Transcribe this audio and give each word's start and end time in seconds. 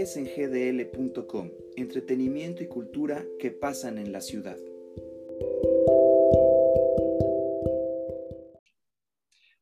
es 0.00 0.16
en 0.16 0.26
gdl.com, 0.26 1.50
entretenimiento 1.76 2.62
y 2.62 2.68
cultura 2.68 3.24
que 3.40 3.50
pasan 3.50 3.98
en 3.98 4.12
la 4.12 4.20
ciudad. 4.20 4.56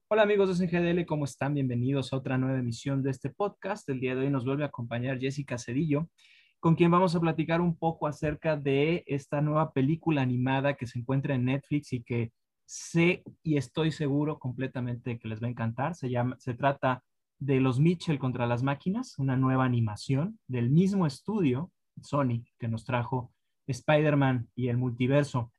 Hola 0.09 0.23
amigos 0.23 0.49
de 0.49 0.67
SNGDL, 0.67 1.07
¿cómo 1.07 1.25
están? 1.25 1.55
Bienvenidos 1.55 2.13
a 2.13 2.19
otra 2.19 2.37
nueva 2.37 2.59
emisión 2.59 3.03
de 3.03 3.13
este 3.13 3.31
podcast. 3.31 3.89
El 3.89 3.99
día 3.99 4.15
de 4.15 4.27
hoy 4.27 4.31
nos 4.31 4.45
vuelve 4.45 4.65
a 4.65 4.67
acompañar 4.67 5.19
Jessica 5.19 5.57
Cedillo, 5.57 6.11
con 6.61 6.75
quien 6.75 6.91
vamos 6.91 7.17
a 7.17 7.21
platicar 7.21 7.63
un 7.63 7.75
poco 7.79 8.07
acerca 8.07 8.59
de 8.59 9.05
esta 9.07 9.41
nueva 9.41 9.73
película 9.73 10.21
animada 10.21 10.75
que 10.75 10.87
se 10.87 10.99
encuentra 10.99 11.35
en 11.35 11.47
Netflix 11.47 11.95
y 11.95 12.03
que 12.03 12.31
sé 12.67 13.23
y 13.43 13.57
estoy 13.57 13.91
seguro 13.91 14.39
completamente 14.39 15.19
que 15.19 15.29
les 15.29 15.43
va 15.43 15.47
a 15.47 15.51
encantar. 15.51 15.95
Se, 15.95 16.11
llama, 16.11 16.37
se 16.39 16.53
trata 16.53 17.03
de 17.39 17.61
los 17.61 17.79
Mitchell 17.81 18.19
contra 18.19 18.47
las 18.47 18.63
máquinas, 18.63 19.19
una 19.19 19.37
nueva 19.37 19.65
animación 19.65 20.39
del 20.47 20.71
mismo 20.71 21.07
estudio, 21.07 21.71
Sony, 22.03 22.45
que 22.59 22.69
nos 22.69 22.85
trajo 22.85 23.33
Spider-Man 23.67 24.49
y 24.55 24.69
el 24.69 24.77
multiverso. 24.77 25.53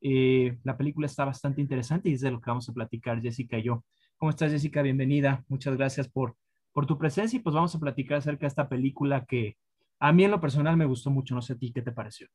Eh, 0.00 0.58
la 0.64 0.76
película 0.76 1.06
está 1.06 1.24
bastante 1.24 1.60
interesante 1.60 2.08
y 2.08 2.14
es 2.14 2.20
de 2.20 2.30
lo 2.30 2.40
que 2.40 2.50
vamos 2.50 2.68
a 2.68 2.72
platicar 2.72 3.20
Jessica 3.20 3.58
y 3.58 3.64
yo. 3.64 3.84
¿Cómo 4.16 4.30
estás 4.30 4.52
Jessica? 4.52 4.82
Bienvenida. 4.82 5.44
Muchas 5.48 5.76
gracias 5.76 6.08
por, 6.08 6.36
por 6.72 6.86
tu 6.86 6.98
presencia 6.98 7.36
y 7.38 7.40
pues 7.40 7.54
vamos 7.54 7.74
a 7.74 7.80
platicar 7.80 8.18
acerca 8.18 8.42
de 8.42 8.48
esta 8.48 8.68
película 8.68 9.24
que 9.24 9.56
a 9.98 10.12
mí 10.12 10.24
en 10.24 10.30
lo 10.30 10.40
personal 10.40 10.76
me 10.76 10.84
gustó 10.84 11.10
mucho. 11.10 11.34
No 11.34 11.42
sé 11.42 11.54
a 11.54 11.56
ti, 11.56 11.72
¿qué 11.72 11.82
te 11.82 11.92
pareció? 11.92 12.28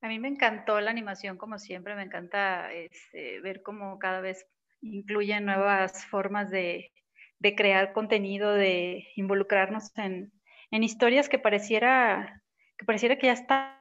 A 0.00 0.08
mí 0.08 0.18
me 0.18 0.28
encantó 0.28 0.80
la 0.80 0.90
animación, 0.90 1.36
como 1.36 1.58
siempre, 1.58 1.96
me 1.96 2.02
encanta 2.02 2.72
este, 2.72 3.40
ver 3.40 3.62
cómo 3.62 3.98
cada 3.98 4.20
vez 4.20 4.46
incluyen 4.82 5.46
nuevas 5.46 6.04
formas 6.06 6.50
de, 6.50 6.92
de 7.38 7.54
crear 7.54 7.92
contenido, 7.92 8.52
de 8.52 9.08
involucrarnos 9.16 9.96
en, 9.96 10.32
en 10.70 10.82
historias 10.82 11.28
que 11.28 11.38
pareciera, 11.38 12.42
que 12.78 12.84
pareciera 12.86 13.16
que 13.16 13.26
ya 13.26 13.32
están 13.32 13.76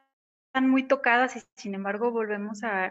muy 0.61 0.83
tocadas 0.83 1.35
y 1.35 1.41
sin 1.55 1.75
embargo 1.75 2.11
volvemos 2.11 2.63
a, 2.63 2.85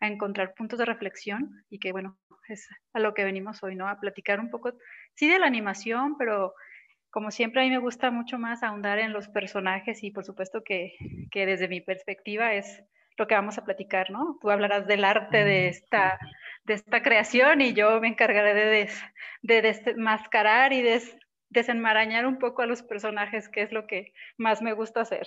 a, 0.00 0.06
encontrar 0.06 0.54
puntos 0.54 0.78
de 0.78 0.84
reflexión 0.84 1.64
y 1.68 1.78
que 1.78 1.92
bueno, 1.92 2.18
es 2.48 2.68
a 2.92 3.00
lo 3.00 3.14
que 3.14 3.24
venimos 3.24 3.62
hoy, 3.62 3.76
¿no? 3.76 3.88
A 3.88 4.00
platicar 4.00 4.40
un 4.40 4.50
poco, 4.50 4.72
sí, 5.14 5.28
de 5.28 5.38
la 5.38 5.46
animación, 5.46 6.16
pero 6.16 6.54
como 7.10 7.30
siempre 7.30 7.60
a 7.60 7.64
mí 7.64 7.70
me 7.70 7.78
gusta 7.78 8.10
mucho 8.10 8.38
más 8.38 8.62
ahondar 8.62 8.98
en 8.98 9.12
los 9.12 9.28
personajes 9.28 10.02
y 10.02 10.10
por 10.10 10.24
supuesto 10.24 10.62
que, 10.64 10.94
que 11.30 11.46
desde 11.46 11.68
mi 11.68 11.80
perspectiva 11.80 12.54
es 12.54 12.82
lo 13.16 13.26
que 13.26 13.34
vamos 13.34 13.58
a 13.58 13.64
platicar, 13.64 14.10
¿no? 14.10 14.38
Tú 14.40 14.50
hablarás 14.50 14.86
del 14.86 15.04
arte 15.04 15.44
de 15.44 15.68
esta, 15.68 16.18
de 16.70 16.74
esta 16.74 17.02
creación 17.02 17.60
y 17.60 17.72
yo 17.72 18.00
me 18.00 18.06
encargaré 18.06 18.54
de, 18.54 18.66
des, 18.66 19.02
de 19.42 19.60
desmascarar 19.60 20.72
y 20.72 20.82
des, 20.82 21.16
desenmarañar 21.48 22.26
un 22.26 22.38
poco 22.38 22.62
a 22.62 22.66
los 22.66 22.80
personajes, 22.82 23.48
que 23.48 23.62
es 23.62 23.72
lo 23.72 23.88
que 23.88 24.12
más 24.38 24.62
me 24.62 24.72
gusta 24.72 25.00
hacer. 25.00 25.26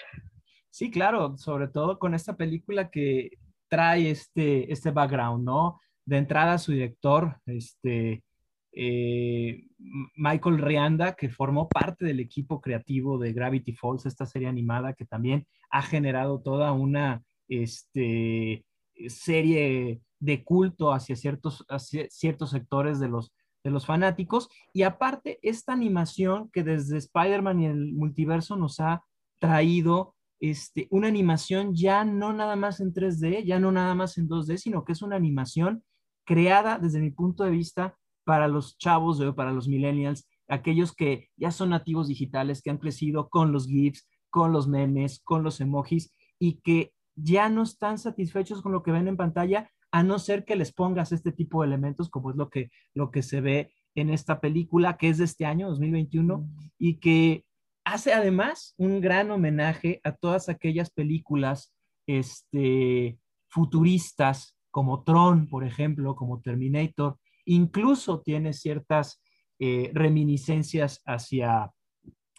Sí, 0.69 0.89
claro, 0.89 1.37
sobre 1.37 1.67
todo 1.67 1.99
con 1.99 2.13
esta 2.13 2.37
película 2.37 2.89
que 2.89 3.31
trae 3.67 4.09
este, 4.09 4.71
este 4.71 4.91
background, 4.91 5.43
¿no? 5.43 5.81
De 6.05 6.17
entrada 6.17 6.57
su 6.57 6.71
director, 6.71 7.35
este, 7.45 8.23
eh, 8.71 9.67
Michael 10.15 10.59
Rianda, 10.59 11.13
que 11.13 11.27
formó 11.27 11.67
parte 11.67 12.05
del 12.05 12.21
equipo 12.21 12.61
creativo 12.61 13.17
de 13.17 13.33
Gravity 13.33 13.73
Falls, 13.73 14.05
esta 14.05 14.25
serie 14.25 14.47
animada 14.47 14.93
que 14.93 15.05
también 15.05 15.45
ha 15.69 15.81
generado 15.81 16.41
toda 16.41 16.71
una 16.71 17.21
este, 17.49 18.63
serie 19.07 20.01
de 20.19 20.43
culto 20.43 20.93
hacia 20.93 21.15
ciertos, 21.15 21.65
ciertos 22.09 22.51
sectores 22.51 22.99
de 22.99 23.09
los, 23.09 23.33
de 23.63 23.71
los 23.71 23.85
fanáticos. 23.85 24.49
Y 24.73 24.83
aparte, 24.83 25.39
esta 25.41 25.73
animación 25.73 26.49
que 26.51 26.63
desde 26.63 26.97
Spider-Man 26.97 27.59
y 27.61 27.65
el 27.65 27.93
multiverso 27.93 28.55
nos 28.55 28.79
ha 28.79 29.03
traído 29.39 30.15
este, 30.39 30.87
una 30.89 31.07
animación 31.07 31.73
ya 31.73 32.03
no 32.03 32.33
nada 32.33 32.55
más 32.55 32.79
en 32.79 32.93
3D, 32.93 33.45
ya 33.45 33.59
no 33.59 33.71
nada 33.71 33.95
más 33.95 34.17
en 34.17 34.27
2D, 34.27 34.57
sino 34.57 34.83
que 34.83 34.91
es 34.91 35.01
una 35.01 35.15
animación 35.15 35.83
creada 36.25 36.79
desde 36.79 36.99
mi 36.99 37.11
punto 37.11 37.43
de 37.43 37.51
vista 37.51 37.97
para 38.25 38.47
los 38.47 38.77
chavos, 38.77 39.21
para 39.35 39.51
los 39.51 39.67
millennials, 39.67 40.27
aquellos 40.47 40.93
que 40.93 41.29
ya 41.37 41.51
son 41.51 41.69
nativos 41.69 42.07
digitales, 42.07 42.61
que 42.61 42.69
han 42.69 42.77
crecido 42.77 43.29
con 43.29 43.51
los 43.51 43.67
GIFs, 43.67 44.07
con 44.29 44.51
los 44.51 44.67
memes, 44.67 45.21
con 45.23 45.43
los 45.43 45.61
emojis 45.61 46.13
y 46.39 46.61
que 46.61 46.93
ya 47.15 47.49
no 47.49 47.63
están 47.63 47.97
satisfechos 47.97 48.61
con 48.61 48.71
lo 48.71 48.83
que 48.83 48.91
ven 48.91 49.07
en 49.07 49.17
pantalla, 49.17 49.69
a 49.91 50.03
no 50.03 50.17
ser 50.17 50.43
que 50.43 50.55
les 50.55 50.73
pongas 50.73 51.11
este 51.11 51.31
tipo 51.31 51.61
de 51.61 51.67
elementos, 51.67 52.09
como 52.09 52.31
es 52.31 52.35
lo 52.35 52.49
que, 52.49 52.71
lo 52.93 53.11
que 53.11 53.21
se 53.21 53.41
ve 53.41 53.71
en 53.95 54.09
esta 54.09 54.39
película, 54.39 54.97
que 54.97 55.09
es 55.09 55.19
de 55.19 55.25
este 55.25 55.45
año, 55.45 55.69
2021, 55.69 56.47
y 56.79 56.95
que 56.95 57.45
hace 57.85 58.13
además 58.13 58.73
un 58.77 59.01
gran 59.01 59.29
homenaje 59.29 60.01
a 60.03 60.13
todas 60.13 60.49
aquellas 60.49 60.89
películas 60.89 61.73
este, 62.07 63.19
futuristas, 63.49 64.57
como 64.71 65.03
Tron, 65.03 65.47
por 65.47 65.63
ejemplo, 65.63 66.15
como 66.15 66.41
Terminator, 66.41 67.19
incluso 67.45 68.21
tiene 68.21 68.53
ciertas 68.53 69.21
eh, 69.59 69.91
reminiscencias 69.93 71.01
hacia 71.05 71.71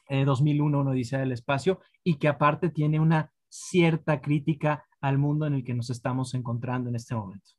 2001, 0.09 0.79
eh, 0.79 0.81
una 0.81 0.91
Odisea 0.91 1.21
del 1.21 1.33
Espacio, 1.33 1.81
y 2.03 2.17
que 2.17 2.27
aparte 2.27 2.71
tiene 2.71 2.99
una 2.99 3.31
cierta 3.55 4.21
crítica 4.21 4.85
al 5.01 5.19
mundo 5.19 5.47
en 5.47 5.55
el 5.55 5.65
que 5.65 5.75
nos 5.75 5.91
estamos 5.91 6.35
encontrando 6.35 6.91
en 6.91 6.97
este 6.97 7.15
momento. 7.15 7.51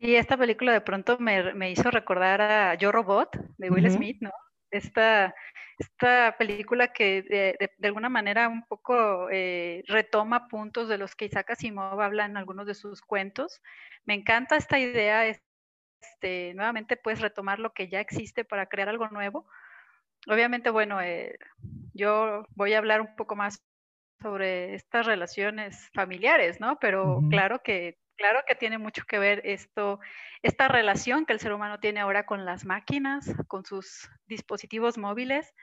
Sí, 0.00 0.14
esta 0.16 0.36
película 0.36 0.72
de 0.72 0.80
pronto 0.80 1.18
me, 1.18 1.54
me 1.54 1.70
hizo 1.70 1.90
recordar 1.90 2.40
a 2.40 2.74
Yo 2.74 2.92
Robot 2.92 3.36
de 3.58 3.70
Will 3.70 3.90
Smith, 3.90 4.18
¿no? 4.20 4.30
Esta, 4.70 5.34
esta 5.78 6.36
película 6.38 6.92
que 6.92 7.22
de, 7.22 7.70
de, 7.78 7.88
alguna 7.88 8.08
manera 8.08 8.48
un 8.48 8.64
poco 8.66 9.28
eh, 9.30 9.82
retoma 9.86 10.48
puntos 10.48 10.88
de 10.88 10.98
los 10.98 11.14
que 11.14 11.26
Isaac 11.26 11.50
Asimov 11.50 12.00
habla 12.00 12.24
en 12.24 12.36
algunos 12.36 12.66
de 12.66 12.74
sus 12.74 13.00
cuentos. 13.00 13.62
Me 14.04 14.14
encanta 14.14 14.56
esta 14.56 14.78
idea, 14.78 15.26
este, 15.26 16.52
nuevamente 16.54 16.96
puedes 16.96 17.20
retomar 17.20 17.58
lo 17.58 17.72
que 17.72 17.88
ya 17.88 18.00
existe 18.00 18.44
para 18.44 18.66
crear 18.66 18.88
algo 18.88 19.08
nuevo. 19.08 19.46
Obviamente, 20.26 20.70
bueno, 20.70 21.00
eh, 21.00 21.38
yo 21.94 22.44
voy 22.50 22.74
a 22.74 22.78
hablar 22.78 23.00
un 23.00 23.14
poco 23.16 23.36
más 23.36 23.62
sobre 24.20 24.74
estas 24.74 25.06
relaciones 25.06 25.90
familiares, 25.94 26.60
¿no? 26.60 26.78
Pero 26.78 27.20
claro 27.30 27.62
que 27.62 27.98
claro 28.16 28.40
que 28.46 28.54
tiene 28.54 28.78
mucho 28.78 29.04
que 29.06 29.18
ver 29.18 29.42
esto, 29.44 30.00
esta 30.42 30.68
relación 30.68 31.26
que 31.26 31.32
el 31.32 31.40
ser 31.40 31.52
humano 31.52 31.78
tiene 31.78 32.00
ahora 32.00 32.26
con 32.26 32.44
las 32.44 32.64
máquinas, 32.64 33.32
con 33.46 33.64
sus 33.64 34.10
dispositivos 34.26 34.98
móviles, 34.98 35.54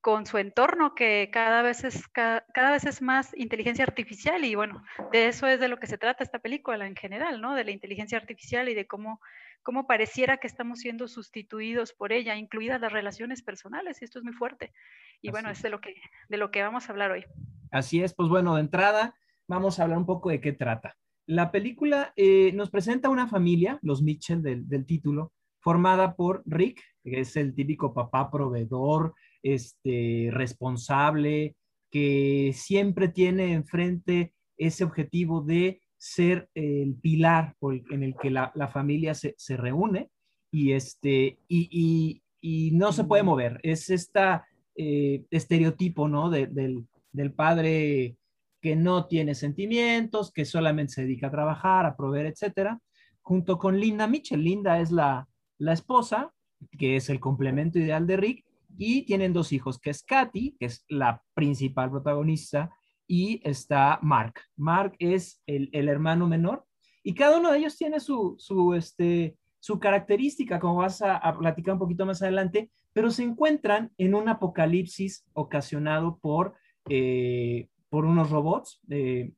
con 0.00 0.26
su 0.26 0.38
entorno 0.38 0.94
que 0.94 1.30
cada 1.32 1.62
vez 1.62 1.84
es 1.84 2.08
cada, 2.08 2.70
vez 2.72 2.84
es 2.84 3.02
más 3.02 3.32
inteligencia 3.36 3.84
artificial 3.84 4.44
y 4.44 4.54
bueno, 4.54 4.84
de 5.12 5.28
eso 5.28 5.46
es 5.46 5.60
de 5.60 5.68
lo 5.68 5.78
que 5.78 5.86
se 5.86 5.96
trata 5.96 6.24
esta 6.24 6.40
película 6.40 6.86
en 6.86 6.96
general, 6.96 7.40
¿no? 7.40 7.54
De 7.54 7.64
la 7.64 7.70
inteligencia 7.70 8.18
artificial 8.18 8.68
y 8.68 8.74
de 8.74 8.86
cómo 8.86 9.20
cómo 9.62 9.86
pareciera 9.86 10.38
que 10.38 10.48
estamos 10.48 10.80
siendo 10.80 11.06
sustituidos 11.06 11.92
por 11.92 12.12
ella, 12.12 12.34
incluidas 12.34 12.80
las 12.80 12.92
relaciones 12.92 13.42
personales, 13.42 14.02
y 14.02 14.04
esto 14.04 14.18
es 14.18 14.24
muy 14.24 14.32
fuerte. 14.32 14.72
Y 15.20 15.30
bueno, 15.30 15.50
es 15.50 15.62
de 15.62 15.70
lo 15.70 15.80
que 15.80 15.94
de 16.28 16.36
lo 16.36 16.50
que 16.50 16.62
vamos 16.62 16.88
a 16.88 16.92
hablar 16.92 17.12
hoy. 17.12 17.24
Así 17.72 18.02
es, 18.02 18.14
pues 18.14 18.28
bueno, 18.28 18.54
de 18.54 18.60
entrada 18.60 19.16
vamos 19.48 19.80
a 19.80 19.84
hablar 19.84 19.98
un 19.98 20.06
poco 20.06 20.28
de 20.28 20.40
qué 20.40 20.52
trata. 20.52 20.94
La 21.26 21.50
película 21.50 22.12
eh, 22.16 22.52
nos 22.52 22.70
presenta 22.70 23.08
una 23.08 23.26
familia, 23.26 23.78
los 23.82 24.02
Mitchell 24.02 24.42
del, 24.42 24.68
del, 24.68 24.84
título, 24.84 25.32
formada 25.58 26.14
por 26.14 26.42
Rick, 26.44 26.80
que 27.02 27.20
es 27.20 27.34
el 27.36 27.54
típico 27.54 27.94
papá 27.94 28.30
proveedor, 28.30 29.14
este, 29.42 30.28
responsable, 30.32 31.56
que 31.90 32.52
siempre 32.54 33.08
tiene 33.08 33.54
enfrente 33.54 34.34
ese 34.58 34.84
objetivo 34.84 35.40
de 35.40 35.80
ser 35.96 36.48
el 36.54 36.94
pilar 36.96 37.54
en 37.90 38.02
el 38.02 38.14
que 38.20 38.30
la, 38.30 38.52
la 38.54 38.68
familia 38.68 39.14
se, 39.14 39.34
se, 39.38 39.56
reúne 39.56 40.10
y, 40.50 40.72
este, 40.72 41.38
y, 41.48 41.68
y, 41.70 42.22
y, 42.40 42.72
no 42.72 42.92
se 42.92 43.04
puede 43.04 43.22
mover. 43.22 43.60
Es 43.62 43.88
esta 43.88 44.44
eh, 44.74 45.24
estereotipo, 45.30 46.08
¿no? 46.08 46.28
De, 46.28 46.48
del, 46.48 46.86
del 47.12 47.32
padre 47.32 48.16
que 48.60 48.76
no 48.76 49.06
tiene 49.06 49.34
sentimientos, 49.34 50.32
que 50.32 50.44
solamente 50.44 50.92
se 50.94 51.02
dedica 51.02 51.26
a 51.26 51.32
trabajar, 51.32 51.84
a 51.84 51.96
proveer, 51.96 52.26
etcétera, 52.26 52.78
junto 53.20 53.58
con 53.58 53.78
Linda 53.78 54.06
Mitchell. 54.06 54.42
Linda 54.42 54.78
es 54.80 54.90
la, 54.90 55.28
la 55.58 55.72
esposa, 55.72 56.32
que 56.78 56.96
es 56.96 57.10
el 57.10 57.18
complemento 57.18 57.78
ideal 57.78 58.06
de 58.06 58.16
Rick, 58.16 58.44
y 58.78 59.02
tienen 59.02 59.32
dos 59.32 59.52
hijos, 59.52 59.78
que 59.78 59.90
es 59.90 60.02
Katy, 60.02 60.56
que 60.58 60.66
es 60.66 60.84
la 60.88 61.22
principal 61.34 61.90
protagonista, 61.90 62.70
y 63.06 63.40
está 63.42 63.98
Mark. 64.00 64.34
Mark 64.56 64.94
es 64.98 65.42
el, 65.46 65.68
el 65.72 65.88
hermano 65.88 66.26
menor, 66.26 66.64
y 67.02 67.14
cada 67.14 67.38
uno 67.38 67.50
de 67.50 67.58
ellos 67.58 67.76
tiene 67.76 67.98
su, 67.98 68.36
su, 68.38 68.74
este, 68.74 69.36
su 69.58 69.80
característica, 69.80 70.60
como 70.60 70.76
vas 70.76 71.02
a, 71.02 71.16
a 71.16 71.36
platicar 71.36 71.74
un 71.74 71.80
poquito 71.80 72.06
más 72.06 72.22
adelante, 72.22 72.70
pero 72.92 73.10
se 73.10 73.24
encuentran 73.24 73.90
en 73.98 74.14
un 74.14 74.28
apocalipsis 74.28 75.24
ocasionado 75.32 76.18
por 76.18 76.54
eh, 76.88 77.68
por 77.88 78.04
unos 78.04 78.30
robots 78.30 78.80
eh, 78.88 79.32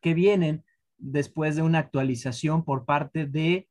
que 0.00 0.14
vienen 0.14 0.64
después 0.98 1.56
de 1.56 1.62
una 1.62 1.78
actualización 1.78 2.64
por 2.64 2.84
parte 2.84 3.26
de 3.26 3.68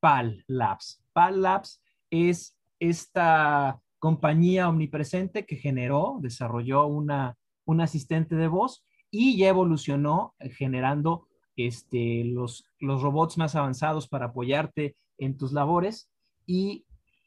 PAL 0.00 0.44
Labs. 0.46 1.02
PAL 1.12 1.42
Labs 1.42 1.82
es 2.10 2.56
esta 2.78 3.80
compañía 3.98 4.68
omnipresente 4.68 5.46
que 5.46 5.56
generó, 5.56 6.18
desarrolló 6.20 6.86
una 6.86 7.36
un 7.64 7.80
asistente 7.80 8.36
de 8.36 8.48
voz 8.48 8.84
y 9.10 9.36
ya 9.36 9.48
evolucionó 9.48 10.34
eh, 10.38 10.50
generando 10.50 11.28
este, 11.56 12.24
los, 12.24 12.64
los 12.78 13.02
robots 13.02 13.38
más 13.38 13.54
avanzados 13.54 14.08
para 14.08 14.26
apoyarte 14.26 14.96
en 15.18 15.36
tus 15.36 15.52
labores 15.52 16.10
y 16.46 16.84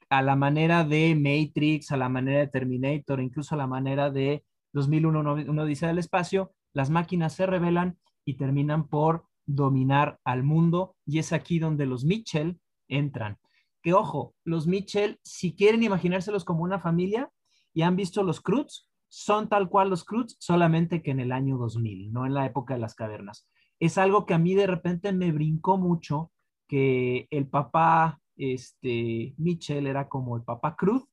a 0.10 0.22
la 0.22 0.36
manera 0.36 0.84
de 0.84 1.16
Matrix, 1.16 1.92
a 1.92 1.98
la 1.98 2.10
manera 2.10 2.40
de 2.40 2.48
Terminator, 2.48 3.20
incluso 3.20 3.56
a 3.56 3.58
la 3.58 3.68
manera 3.68 4.10
de 4.10 4.44
2001, 4.78 5.34
uno 5.50 5.66
dice 5.66 5.88
del 5.88 5.98
espacio, 5.98 6.54
las 6.74 6.90
máquinas 6.90 7.34
se 7.34 7.46
rebelan 7.46 7.98
y 8.24 8.36
terminan 8.36 8.88
por 8.88 9.26
dominar 9.46 10.20
al 10.24 10.44
mundo 10.44 10.96
y 11.06 11.20
es 11.20 11.34
aquí 11.34 11.60
donde 11.60 11.86
los 11.86 12.06
Mitchell 12.06 12.60
entran. 12.88 13.38
Que 13.82 13.94
ojo, 13.94 14.36
los 14.44 14.68
Mitchell, 14.68 15.20
si 15.24 15.56
quieren 15.56 15.84
imaginárselos 15.84 16.46
como 16.46 16.64
una 16.64 16.80
familia 16.80 17.32
y 17.74 17.82
han 17.82 17.96
visto 17.96 18.24
los 18.24 18.42
Cruz, 18.42 18.90
son 19.10 19.50
tal 19.50 19.70
cual 19.70 19.90
los 19.90 20.04
Cruz, 20.04 20.36
solamente 20.40 21.02
que 21.02 21.12
en 21.12 21.20
el 21.20 21.32
año 21.32 21.58
2000, 21.58 22.12
no 22.12 22.26
en 22.26 22.34
la 22.34 22.46
época 22.46 22.74
de 22.74 22.80
las 22.80 22.96
cavernas. 22.96 23.48
Es 23.80 23.98
algo 23.98 24.26
que 24.26 24.34
a 24.34 24.40
mí 24.40 24.54
de 24.56 24.68
repente 24.68 25.14
me 25.14 25.32
brincó 25.32 25.78
mucho 25.78 26.32
que 26.68 27.28
el 27.32 27.48
papá 27.48 28.20
este, 28.36 29.34
Mitchell 29.38 29.88
era 29.88 30.08
como 30.10 30.36
el 30.36 30.44
papá 30.44 30.76
Cruz, 30.76 31.04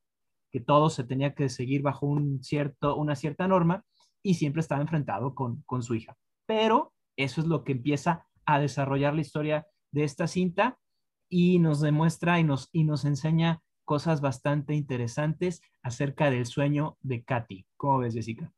que 0.54 0.60
todo 0.60 0.88
se 0.88 1.02
tenía 1.02 1.34
que 1.34 1.48
seguir 1.48 1.82
bajo 1.82 2.06
un 2.06 2.40
cierto, 2.40 2.94
una 2.94 3.16
cierta 3.16 3.48
norma 3.48 3.84
y 4.22 4.34
siempre 4.34 4.60
estaba 4.60 4.80
enfrentado 4.80 5.34
con, 5.34 5.62
con 5.62 5.82
su 5.82 5.96
hija. 5.96 6.16
Pero 6.46 6.92
eso 7.16 7.40
es 7.40 7.48
lo 7.48 7.64
que 7.64 7.72
empieza 7.72 8.28
a 8.46 8.60
desarrollar 8.60 9.14
la 9.14 9.22
historia 9.22 9.66
de 9.90 10.04
esta 10.04 10.28
cinta 10.28 10.78
y 11.28 11.58
nos 11.58 11.80
demuestra 11.80 12.38
y 12.38 12.44
nos, 12.44 12.68
y 12.70 12.84
nos 12.84 13.04
enseña 13.04 13.62
cosas 13.84 14.20
bastante 14.20 14.74
interesantes 14.74 15.60
acerca 15.82 16.30
del 16.30 16.46
sueño 16.46 16.98
de 17.00 17.24
Katy. 17.24 17.66
¿Cómo 17.76 17.98
ves, 17.98 18.14
Jessica? 18.14 18.52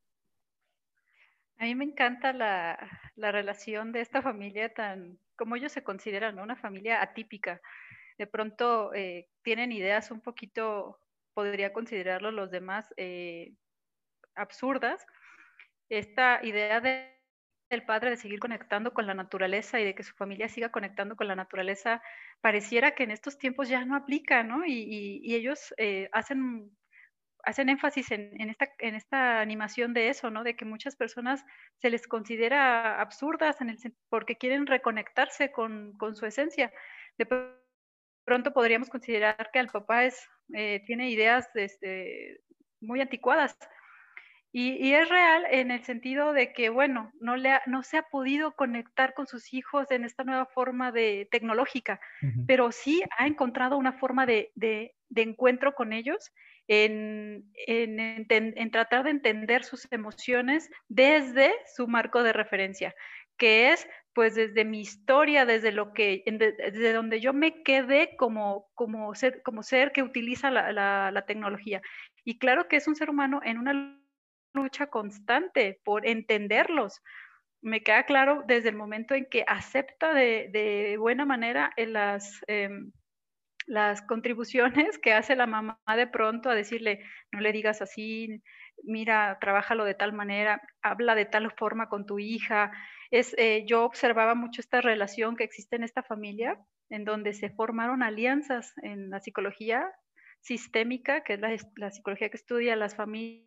A 1.56 1.64
mí 1.64 1.74
me 1.74 1.86
encanta 1.86 2.34
la, 2.34 2.78
la 3.14 3.32
relación 3.32 3.92
de 3.92 4.02
esta 4.02 4.20
familia 4.20 4.74
tan, 4.74 5.18
como 5.34 5.56
ellos 5.56 5.72
se 5.72 5.82
consideran, 5.82 6.38
una 6.40 6.56
familia 6.56 7.00
atípica. 7.00 7.62
De 8.18 8.26
pronto 8.26 8.92
eh, 8.92 9.30
tienen 9.40 9.72
ideas 9.72 10.10
un 10.10 10.20
poquito, 10.20 10.98
podría 11.36 11.74
considerarlo 11.74 12.30
los 12.30 12.50
demás, 12.50 12.92
eh, 12.96 13.52
absurdas. 14.34 15.06
Esta 15.90 16.40
idea 16.42 16.80
de 16.80 17.14
el 17.68 17.84
padre 17.84 18.10
de 18.10 18.16
seguir 18.16 18.38
conectando 18.38 18.94
con 18.94 19.06
la 19.06 19.14
naturaleza 19.14 19.78
y 19.80 19.84
de 19.84 19.94
que 19.94 20.02
su 20.02 20.14
familia 20.14 20.48
siga 20.48 20.70
conectando 20.70 21.14
con 21.14 21.28
la 21.28 21.36
naturaleza, 21.36 22.00
pareciera 22.40 22.92
que 22.92 23.02
en 23.02 23.10
estos 23.10 23.38
tiempos 23.38 23.68
ya 23.68 23.84
no 23.84 23.96
aplica, 23.96 24.42
¿no? 24.42 24.64
Y, 24.64 25.34
ellos 25.34 25.74
eh, 25.76 26.08
hacen, 26.12 26.70
hacen 27.44 27.68
énfasis 27.68 28.12
en, 28.12 28.48
esta, 28.48 28.68
en 28.78 28.94
esta 28.94 29.40
animación 29.40 29.92
de 29.94 30.08
eso, 30.08 30.30
¿no? 30.30 30.42
De 30.42 30.56
que 30.56 30.64
muchas 30.64 30.96
personas 30.96 31.44
se 31.82 31.90
les 31.90 32.06
considera 32.06 33.00
absurdas 33.00 33.60
en 33.60 33.70
el, 33.70 33.78
porque 34.08 34.36
quieren 34.36 34.66
reconectarse 34.66 35.50
con, 35.52 35.96
su 36.14 36.24
esencia. 36.24 36.72
De 37.18 37.26
pronto 38.26 38.52
podríamos 38.52 38.90
considerar 38.90 39.50
que 39.52 39.60
el 39.60 39.68
papá 39.68 40.04
es, 40.04 40.28
eh, 40.52 40.82
tiene 40.86 41.08
ideas 41.08 41.48
este, 41.54 42.40
muy 42.80 43.00
anticuadas, 43.00 43.56
y, 44.58 44.94
es 44.94 45.06
real 45.10 45.44
en 45.50 45.70
el 45.70 45.84
sentido 45.84 46.32
de 46.32 46.54
que, 46.54 46.70
bueno, 46.70 47.12
no, 47.20 47.36
le 47.36 47.60
no 47.66 47.82
se 47.82 47.98
ha 47.98 48.04
podido 48.04 48.52
conectar 48.52 49.12
con 49.12 49.26
sus 49.26 49.52
hijos 49.52 49.90
en 49.90 50.02
esta 50.02 50.24
nueva 50.24 50.46
forma 50.46 50.92
de 50.92 51.28
tecnológica, 51.30 52.00
pero 52.46 52.72
sí 52.72 53.02
ha 53.18 53.26
encontrado 53.26 53.76
una 53.76 53.92
forma 53.92 54.24
de, 54.24 54.52
de, 54.54 54.94
encuentro 55.14 55.74
con 55.74 55.92
ellos, 55.92 56.32
en, 56.68 57.52
en, 57.66 58.24
en, 58.30 58.70
tratar 58.70 59.04
de 59.04 59.10
entender 59.10 59.62
sus 59.62 59.86
emociones 59.92 60.70
desde 60.88 61.54
su 61.74 61.86
marco 61.86 62.22
de 62.22 62.32
referencia, 62.32 62.94
que 63.36 63.72
es 63.72 63.86
pues 64.16 64.34
desde 64.34 64.64
mi 64.64 64.80
historia, 64.80 65.44
desde 65.44 65.72
lo 65.72 65.92
que, 65.92 66.24
desde 66.24 66.94
donde 66.94 67.20
yo 67.20 67.34
me 67.34 67.62
quedé 67.62 68.16
como, 68.16 68.70
como, 68.72 69.14
ser, 69.14 69.42
como 69.42 69.62
ser 69.62 69.92
que 69.92 70.02
utiliza 70.02 70.50
la, 70.50 70.72
la, 70.72 71.26
tecnología. 71.26 71.82
Y 72.24 72.38
claro 72.38 72.66
que 72.66 72.76
es 72.76 72.88
un 72.88 72.96
ser 72.96 73.10
humano 73.10 73.40
en 73.44 73.58
una 73.58 74.00
lucha 74.54 74.86
constante 74.86 75.82
por 75.84 76.06
entenderlos. 76.06 77.02
Me 77.60 77.82
queda 77.82 78.04
claro 78.04 78.42
desde 78.46 78.70
el 78.70 78.76
momento 78.76 79.14
en 79.14 79.26
que 79.26 79.44
acepta 79.46 80.14
de, 80.14 80.96
buena 80.98 81.26
manera 81.26 81.74
en 81.76 81.92
las, 81.92 82.40
em, 82.46 82.92
las 83.66 84.00
contribuciones 84.00 84.96
que 84.98 85.12
hace 85.12 85.36
la 85.36 85.46
mamá 85.46 85.78
de 85.94 86.06
pronto 86.06 86.48
a 86.48 86.54
decirle, 86.54 87.04
no 87.32 87.40
le 87.40 87.52
digas 87.52 87.82
así, 87.82 88.42
mira, 88.82 89.36
trabájalo 89.42 89.84
de 89.84 89.92
tal 89.92 90.14
manera, 90.14 90.62
habla 90.80 91.14
de 91.14 91.26
tal 91.26 91.50
forma 91.52 91.90
con 91.90 92.06
tu 92.06 92.18
hija. 92.18 92.72
Es, 93.10 93.34
eh, 93.38 93.64
yo 93.66 93.84
observaba 93.84 94.34
mucho 94.34 94.60
esta 94.60 94.80
relación 94.80 95.36
que 95.36 95.44
existe 95.44 95.76
en 95.76 95.84
esta 95.84 96.02
familia, 96.02 96.58
en 96.90 97.04
donde 97.04 97.34
se 97.34 97.50
formaron 97.50 98.02
alianzas 98.02 98.72
en 98.82 99.10
la 99.10 99.20
psicología 99.20 99.90
sistémica, 100.40 101.22
que 101.22 101.34
es 101.34 101.40
la, 101.40 101.56
la 101.76 101.90
psicología 101.90 102.28
que 102.28 102.36
estudia 102.36 102.76
las 102.76 102.94
familias 102.94 103.46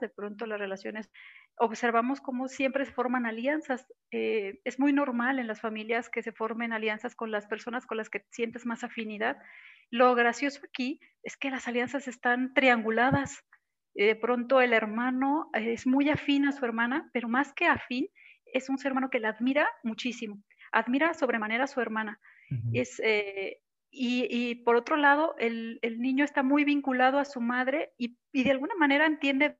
de 0.00 0.08
pronto 0.08 0.46
las 0.46 0.58
relaciones, 0.58 1.10
observamos 1.56 2.20
cómo 2.20 2.48
siempre 2.48 2.84
se 2.84 2.92
forman 2.92 3.26
alianzas. 3.26 3.86
Eh, 4.10 4.60
es 4.64 4.78
muy 4.78 4.92
normal 4.92 5.38
en 5.38 5.46
las 5.46 5.60
familias 5.60 6.08
que 6.08 6.22
se 6.22 6.32
formen 6.32 6.72
alianzas 6.72 7.14
con 7.14 7.30
las 7.30 7.46
personas 7.46 7.86
con 7.86 7.96
las 7.96 8.10
que 8.10 8.24
sientes 8.30 8.66
más 8.66 8.84
afinidad. 8.84 9.36
Lo 9.90 10.14
gracioso 10.14 10.60
aquí 10.68 11.00
es 11.22 11.36
que 11.36 11.50
las 11.50 11.68
alianzas 11.68 12.08
están 12.08 12.54
trianguladas. 12.54 13.44
Eh, 13.94 14.06
de 14.06 14.16
pronto 14.16 14.60
el 14.60 14.72
hermano 14.72 15.50
es 15.54 15.86
muy 15.86 16.08
afín 16.10 16.46
a 16.46 16.52
su 16.52 16.64
hermana, 16.64 17.08
pero 17.12 17.28
más 17.28 17.52
que 17.52 17.66
afín, 17.66 18.08
es 18.54 18.70
un 18.70 18.78
ser 18.78 18.92
humano 18.92 19.10
que 19.10 19.20
la 19.20 19.30
admira 19.30 19.68
muchísimo. 19.82 20.42
Admira 20.72 21.12
sobremanera 21.12 21.64
a 21.64 21.68
su 21.68 21.80
hermana. 21.80 22.18
Es, 22.72 23.00
eh, 23.04 23.58
y, 23.90 24.56
por 24.64 24.76
otro 24.76 24.96
lado, 24.96 25.34
el, 25.38 25.78
niño 25.98 26.24
está 26.24 26.42
muy 26.42 26.64
vinculado 26.64 27.18
a 27.18 27.24
su 27.24 27.40
madre 27.40 27.92
y, 27.96 28.16
de 28.32 28.50
alguna 28.50 28.74
manera 28.74 29.06
entiende 29.06 29.56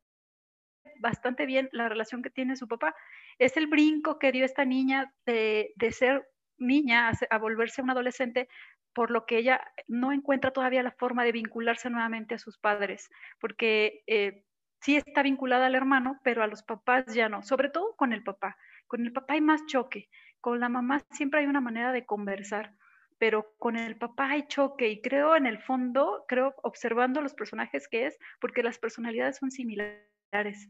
bastante 0.99 1.47
bien 1.47 1.69
la 1.73 1.89
relación 1.89 2.23
que 2.23 2.31
tiene 2.31 2.57
su 2.57 2.67
papá. 2.67 2.95
Es 3.39 3.57
el 3.57 3.67
brinco 3.67 4.19
que 4.19 4.33
dio 4.33 4.45
esta 4.45 4.65
niña 4.65 5.13
de, 5.25 5.73
ser 5.93 6.27
niña 6.59 7.13
a, 7.31 7.39
volverse 7.39 7.83
una 7.83 7.93
adolescente, 7.93 8.49
por 8.93 9.11
lo 9.11 9.25
que 9.25 9.39
ella 9.39 9.61
no 9.87 10.13
encuentra 10.13 10.53
todavía 10.53 10.83
la 10.83 10.93
forma 10.93 11.25
de 11.25 11.33
vincularse 11.33 11.91
nuevamente 11.91 12.35
a 12.35 12.39
sus 12.39 12.59
padres, 12.59 13.11
porque 13.41 14.03
eh, 14.07 14.45
sí 14.81 14.97
está 14.97 15.23
vinculada 15.23 15.67
al 15.67 15.75
hermano, 15.75 16.21
pero 16.25 16.43
a 16.43 16.47
los 16.47 16.63
papás 16.63 17.07
ya 17.15 17.29
no, 17.29 17.43
sobre 17.43 17.71
todo 17.71 17.95
con 17.97 18.13
el 18.13 18.23
papá. 18.23 18.57
Con 18.87 19.05
el 19.05 19.13
papá 19.13 19.35
hay 19.35 19.41
más 19.41 19.67
choque, 19.67 20.09
con 20.41 20.61
la 20.61 20.69
mamá 20.69 21.03
siempre 21.11 21.41
hay 21.41 21.47
una 21.47 21.61
manera 21.61 21.93
de 21.93 22.05
conversar 22.07 22.75
pero 23.19 23.55
con 23.59 23.77
el 23.77 23.97
papá 23.97 24.31
hay 24.31 24.47
choque 24.49 24.89
y 24.89 25.01
creo 25.01 25.37
en 25.37 25.47
el 25.47 25.59
fondo, 25.59 26.25
creo 26.29 26.55
observando 26.63 27.21
los 27.21 27.35
personajes 27.35 27.89
que 27.89 28.07
es, 28.07 28.19
porque 28.41 28.63
las 28.63 28.79
personalidades 28.79 29.39
son 29.39 29.51
similares. 29.51 30.69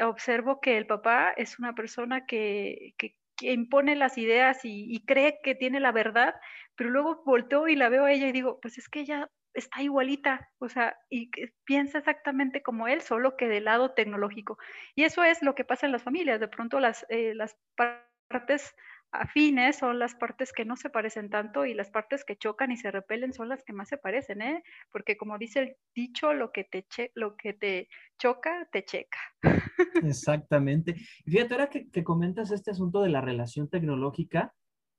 Observo 0.00 0.60
que 0.60 0.76
el 0.76 0.86
papá 0.86 1.32
es 1.36 1.58
una 1.58 1.74
persona 1.74 2.26
que, 2.26 2.94
que, 2.98 3.16
impone 3.40 3.96
las 3.96 4.16
ideas 4.18 4.60
y, 4.62 5.04
cree 5.04 5.40
que 5.42 5.56
tiene 5.56 5.80
la 5.80 5.90
verdad, 5.90 6.34
pero 6.76 6.90
luego 6.90 7.22
volteo 7.24 7.66
y 7.66 7.74
la 7.74 7.88
veo 7.88 8.04
a 8.04 8.12
ella 8.12 8.28
y 8.28 8.32
digo, 8.32 8.60
pues 8.60 8.78
es 8.78 8.88
que 8.88 9.00
ella 9.00 9.28
está 9.54 9.82
igualita, 9.82 10.50
o 10.58 10.68
sea, 10.68 10.96
y 11.08 11.30
piensa 11.64 11.98
exactamente 11.98 12.62
como 12.62 12.88
él, 12.88 13.00
solo 13.00 13.36
que 13.36 13.48
del 13.48 13.64
lado 13.64 13.92
tecnológico. 13.92 14.58
Y 14.94 15.04
eso 15.04 15.24
es 15.24 15.42
lo 15.42 15.54
que 15.54 15.64
pasa 15.64 15.86
en 15.86 15.92
las 15.92 16.02
familias, 16.02 16.40
de 16.40 16.48
pronto 16.48 16.80
las, 16.80 17.06
eh, 17.08 17.34
las 17.34 17.56
partes 17.76 18.74
afines 19.14 19.76
son 19.76 19.98
las 19.98 20.14
partes 20.14 20.52
que 20.52 20.64
no 20.64 20.76
se 20.76 20.90
parecen 20.90 21.30
tanto 21.30 21.64
y 21.64 21.74
las 21.74 21.90
partes 21.90 22.24
que 22.24 22.36
chocan 22.36 22.72
y 22.72 22.76
se 22.76 22.90
repelen 22.90 23.32
son 23.32 23.48
las 23.48 23.62
que 23.62 23.72
más 23.72 23.88
se 23.88 23.96
parecen, 23.96 24.42
¿eh? 24.42 24.62
Porque 24.90 25.16
como 25.16 25.38
dice 25.38 25.60
el 25.60 25.76
dicho, 25.94 26.34
lo 26.34 26.50
que 26.50 26.64
te, 26.64 26.84
lo 27.14 27.36
que 27.36 27.52
te 27.52 27.88
choca, 28.18 28.68
te 28.72 28.84
checa. 28.84 29.18
Exactamente. 30.04 30.96
fíjate, 31.24 31.54
ahora 31.54 31.70
que, 31.70 32.04
comentas 32.04 32.50
este 32.50 32.72
asunto 32.72 33.02
de 33.02 33.10
la 33.10 33.20
relación 33.20 33.68
tecnológica, 33.68 34.52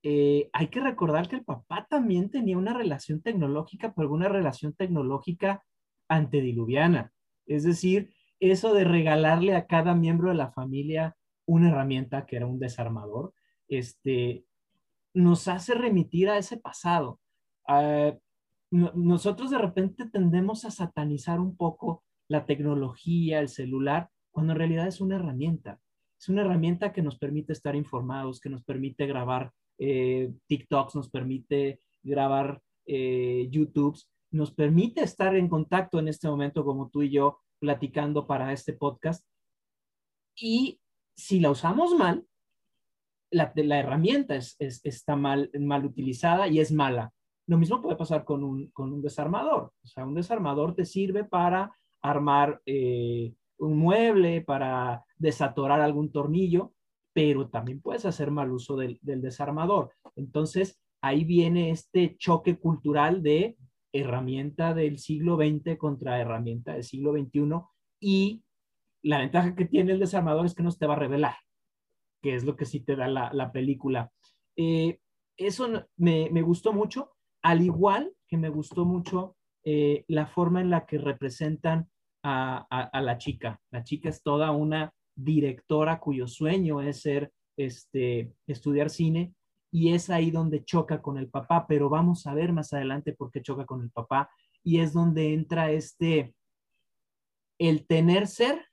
eh, 0.07 0.51
hay 0.53 0.67
que 0.67 0.81
recordar 0.81 1.27
que 1.27 1.37
el 1.37 1.43
papá 1.43 1.87
también 1.89 2.29
tenía 2.29 2.59
una 2.59 2.75
relación 2.75 3.23
tecnológica, 3.23 3.91
pero 3.95 4.13
una 4.13 4.29
relación 4.29 4.73
tecnológica 4.73 5.63
antediluviana. 6.07 7.11
Es 7.47 7.63
decir, 7.63 8.13
eso 8.39 8.75
de 8.75 8.83
regalarle 8.83 9.55
a 9.55 9.65
cada 9.65 9.95
miembro 9.95 10.29
de 10.29 10.35
la 10.35 10.51
familia 10.51 11.17
una 11.47 11.69
herramienta 11.69 12.27
que 12.27 12.35
era 12.35 12.45
un 12.45 12.59
desarmador, 12.59 13.33
este, 13.67 14.45
nos 15.15 15.47
hace 15.47 15.73
remitir 15.73 16.29
a 16.29 16.37
ese 16.37 16.57
pasado. 16.57 17.19
Ah, 17.67 18.13
nosotros 18.69 19.49
de 19.49 19.57
repente 19.57 20.07
tendemos 20.07 20.65
a 20.65 20.71
satanizar 20.71 21.39
un 21.39 21.57
poco 21.57 22.03
la 22.27 22.45
tecnología, 22.45 23.39
el 23.39 23.49
celular, 23.49 24.11
cuando 24.29 24.53
en 24.53 24.59
realidad 24.59 24.85
es 24.85 25.01
una 25.01 25.15
herramienta. 25.15 25.79
Es 26.19 26.29
una 26.29 26.41
herramienta 26.41 26.93
que 26.93 27.01
nos 27.01 27.17
permite 27.17 27.53
estar 27.53 27.75
informados, 27.75 28.39
que 28.39 28.51
nos 28.51 28.63
permite 28.63 29.07
grabar 29.07 29.51
eh, 29.77 30.31
TikToks, 30.47 30.95
nos 30.95 31.09
permite 31.09 31.79
grabar 32.03 32.61
eh, 32.85 33.47
YouTubes, 33.51 34.09
nos 34.31 34.51
permite 34.51 35.01
estar 35.01 35.35
en 35.35 35.47
contacto 35.47 35.99
en 35.99 36.07
este 36.07 36.27
momento 36.27 36.63
como 36.63 36.89
tú 36.89 37.03
y 37.03 37.09
yo 37.09 37.39
platicando 37.59 38.27
para 38.27 38.53
este 38.53 38.73
podcast. 38.73 39.25
Y 40.35 40.79
si 41.15 41.39
la 41.39 41.51
usamos 41.51 41.95
mal, 41.95 42.25
la, 43.31 43.51
herramienta 43.79 44.35
es, 44.35 44.55
está 44.59 45.15
mal, 45.15 45.49
mal 45.59 45.85
utilizada 45.85 46.47
y 46.47 46.59
es 46.59 46.71
mala. 46.71 47.11
Lo 47.47 47.57
mismo 47.57 47.81
puede 47.81 47.95
pasar 47.95 48.23
con 48.23 48.43
un, 48.43 48.71
con 48.71 48.91
un 48.93 49.01
desarmador. 49.01 49.71
O 49.83 49.87
sea, 49.87 50.05
un 50.05 50.15
desarmador 50.15 50.75
te 50.75 50.85
sirve 50.85 51.23
para 51.23 51.75
armar 52.01 52.61
eh, 52.65 53.33
un 53.57 53.77
mueble, 53.77 54.41
para 54.41 55.03
desatorar 55.17 55.81
algún 55.81 56.11
tornillo, 56.11 56.73
pero 57.15 57.47
también 57.47 57.79
puedes 57.79 58.05
hacer 58.05 58.29
mal 58.29 58.51
uso 58.51 58.75
del, 58.75 58.99
desarmador. 59.01 59.91
Entonces, 60.17 60.81
ahí 61.01 61.23
viene 61.23 61.71
este 61.71 62.17
choque 62.17 62.59
cultural 62.59 63.23
de 63.23 63.55
herramienta 63.93 64.73
del 64.73 64.99
siglo 64.99 65.37
XX 65.37 65.77
contra 65.77 66.19
herramienta 66.19 66.73
del 66.73 66.83
siglo 66.83 67.13
XXI 67.13 67.61
y 68.01 68.43
la 69.01 69.19
ventaja 69.19 69.55
que 69.55 69.63
tiene 69.63 69.93
el 69.93 69.99
desarmador 70.01 70.45
es 70.45 70.53
que 70.53 70.63
no 70.63 70.73
te 70.73 70.87
va 70.87 70.95
a 70.95 70.99
revelar, 70.99 71.35
que 72.21 72.35
es 72.35 72.43
lo 72.43 72.57
que 72.57 72.65
sí 72.65 72.81
te 72.81 72.97
da 72.97 73.07
la, 73.07 73.51
película. 73.53 74.11
Eh, 74.57 74.99
eso 75.37 75.87
me, 75.95 76.41
gustó 76.41 76.73
mucho, 76.73 77.13
al 77.41 77.61
igual 77.61 78.13
que 78.27 78.35
me 78.35 78.49
gustó 78.49 78.83
mucho 78.83 79.37
eh, 79.63 80.03
la 80.09 80.27
forma 80.27 80.59
en 80.59 80.69
la 80.69 80.85
que 80.85 80.97
representan 80.97 81.89
a, 82.23 82.89
la 83.01 83.17
chica. 83.17 83.61
La 83.71 83.83
chica 83.83 84.09
es 84.09 84.21
toda 84.21 84.51
una 84.51 84.93
directora 85.15 85.99
cuyo 85.99 86.27
sueño 86.27 86.81
es 86.81 87.01
ser, 87.01 87.31
este, 87.57 88.33
estudiar 88.47 88.89
cine 88.89 89.33
y 89.71 89.93
es 89.93 90.09
ahí 90.09 90.31
donde 90.31 90.63
choca 90.63 91.01
con 91.01 91.17
el 91.17 91.29
papá, 91.29 91.65
pero 91.67 91.89
vamos 91.89 92.27
a 92.27 92.33
ver 92.33 92.53
más 92.53 92.73
adelante 92.73 93.13
por 93.13 93.31
qué 93.31 93.41
choca 93.41 93.65
con 93.65 93.81
el 93.81 93.91
papá 93.91 94.29
y 94.63 94.79
es 94.79 94.93
donde 94.93 95.33
entra 95.33 95.71
este, 95.71 96.33
el 97.59 97.85
tener 97.85 98.27
ser 98.27 98.65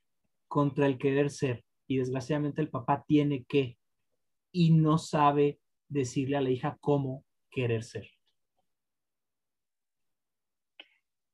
contra 0.47 0.85
el 0.85 0.97
querer 0.97 1.29
ser 1.29 1.63
y 1.87 1.97
desgraciadamente 1.97 2.61
el 2.61 2.69
papá 2.69 3.03
tiene 3.07 3.43
que 3.45 3.77
y 4.51 4.71
no 4.71 4.97
sabe 4.97 5.59
decirle 5.89 6.37
a 6.37 6.41
la 6.41 6.51
hija 6.51 6.77
cómo 6.79 7.25
querer 7.49 7.83
ser. 7.83 8.07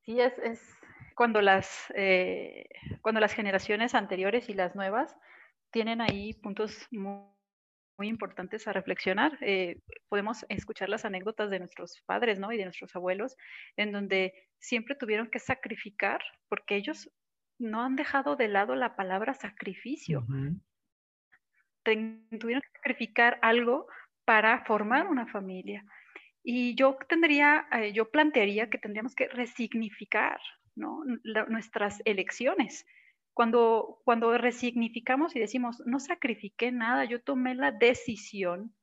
Sí, 0.04 0.18
es, 0.18 0.38
es 0.38 0.79
cuando, 1.20 1.42
las, 1.42 1.92
eh, 1.96 2.64
cuando 3.02 3.20
las 3.20 3.34
generaciones 3.34 3.94
anteriores 3.94 4.48
y 4.48 4.54
las 4.54 4.74
nuevas 4.74 5.14
tienen 5.70 6.00
ahí 6.00 6.32
puntos 6.32 6.88
muy 6.90 7.26
muy 7.98 8.08
importantes 8.08 8.66
a 8.66 8.72
reflexionar. 8.72 9.36
Eh, 9.42 9.82
podemos 10.08 10.46
escuchar 10.48 10.88
las 10.88 11.04
anécdotas 11.04 11.50
de 11.50 11.58
nuestros 11.58 12.00
padres 12.06 12.38
¿no? 12.38 12.50
y 12.52 12.56
de 12.56 12.64
nuestros 12.64 12.96
abuelos, 12.96 13.36
en 13.76 13.92
donde 13.92 14.32
siempre 14.58 14.94
tuvieron 14.94 15.28
que 15.28 15.40
sacrificar, 15.40 16.22
porque 16.48 16.76
ellos 16.76 17.10
no 17.58 17.82
han 17.82 17.96
dejado 17.96 18.36
de 18.36 18.48
lado 18.48 18.74
la 18.74 18.96
palabra 18.96 19.34
sacrificio. 19.34 20.24
Tuvieron 21.84 22.62
que 22.62 22.72
sacrificar 22.72 23.38
algo 23.42 23.88
para 24.24 24.64
formar 24.64 25.06
una 25.06 25.26
familia. 25.26 25.84
Y 26.42 26.74
yo 26.76 26.96
tendría, 27.06 27.66
eh, 27.72 27.92
yo 27.92 28.10
plantearía 28.10 28.70
que 28.70 28.78
tendríamos 28.78 29.14
que 29.14 29.28
resignificar 29.28 30.40
nuestras 31.48 32.02
elecciones. 32.04 32.86
Cuando, 33.34 34.00
cuando 34.04 34.36
resignificamos 34.36 35.34
y 35.36 35.40
decimos, 35.40 35.82
no 35.86 36.00
sacrifiqué 36.00 36.72
nada, 36.72 37.04
yo 37.04 37.22
tomé 37.22 37.54
la 37.54 37.70
decisión 37.70 38.74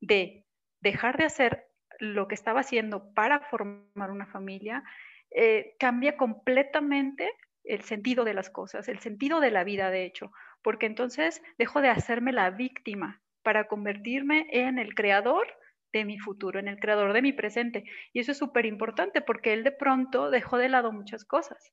de 0.00 0.46
dejar 0.80 1.16
de 1.16 1.24
hacer 1.24 1.66
lo 1.98 2.28
que 2.28 2.34
estaba 2.34 2.60
haciendo 2.60 3.12
para 3.14 3.40
formar 3.40 4.10
una 4.10 4.26
familia, 4.26 4.84
eh, 5.30 5.74
cambia 5.78 6.16
completamente 6.16 7.30
el 7.64 7.82
sentido 7.82 8.24
de 8.24 8.34
las 8.34 8.50
cosas, 8.50 8.88
el 8.88 9.00
sentido 9.00 9.40
de 9.40 9.50
la 9.50 9.64
vida, 9.64 9.90
de 9.90 10.04
hecho, 10.04 10.30
porque 10.62 10.86
entonces 10.86 11.42
dejo 11.58 11.80
de 11.80 11.88
hacerme 11.88 12.32
la 12.32 12.50
víctima 12.50 13.20
para 13.42 13.66
convertirme 13.66 14.46
en 14.50 14.78
el 14.78 14.94
creador 14.94 15.46
de 15.92 16.04
mi 16.04 16.18
futuro, 16.18 16.58
en 16.58 16.68
el 16.68 16.78
creador 16.78 17.12
de 17.12 17.22
mi 17.22 17.32
presente. 17.32 17.84
Y 18.12 18.20
eso 18.20 18.32
es 18.32 18.38
súper 18.38 18.66
importante 18.66 19.20
porque 19.22 19.52
él 19.52 19.64
de 19.64 19.72
pronto 19.72 20.30
dejó 20.30 20.58
de 20.58 20.68
lado 20.68 20.92
muchas 20.92 21.24
cosas 21.24 21.72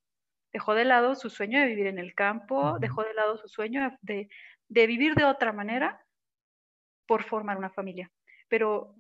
dejó 0.54 0.76
de 0.76 0.86
lado 0.86 1.16
su 1.16 1.30
sueño 1.30 1.60
de 1.60 1.66
vivir 1.66 1.88
en 1.88 1.98
el 1.98 2.14
campo, 2.14 2.78
dejó 2.80 3.04
de 3.04 3.16
lado 3.16 3.38
su 3.38 3.48
sueño 3.48 3.98
de, 4.02 4.30
vivir 4.70 5.16
de 5.16 5.26
otra 5.26 5.52
manera 5.52 6.06
por 7.08 7.24
formar 7.24 7.58
una 7.58 7.72
familia. 7.72 8.12
Pero 8.48 8.96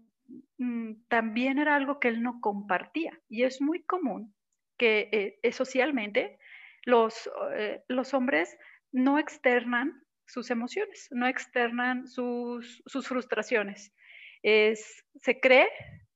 mm, 0.58 0.94
también 1.08 1.60
era 1.60 1.76
algo 1.76 2.00
que 2.00 2.08
él 2.08 2.24
no 2.24 2.42
compartía 2.42 3.18
y 3.30 3.44
es 3.44 3.62
muy 3.62 3.84
común 3.84 4.34
que 4.78 5.38
eh, 5.44 5.52
socialmente 5.52 6.40
los, 6.86 7.30
eh, 7.54 7.84
los 7.88 8.16
hombres 8.16 8.58
no 8.92 9.20
externan 9.20 10.04
sus 10.26 10.50
emociones, 10.50 11.08
no 11.12 11.28
externan 11.28 12.08
sus, 12.08 12.82
sus 12.88 13.08
frustraciones. 13.08 13.94
Es, 14.44 15.04
se 15.22 15.40
cree 15.40 15.70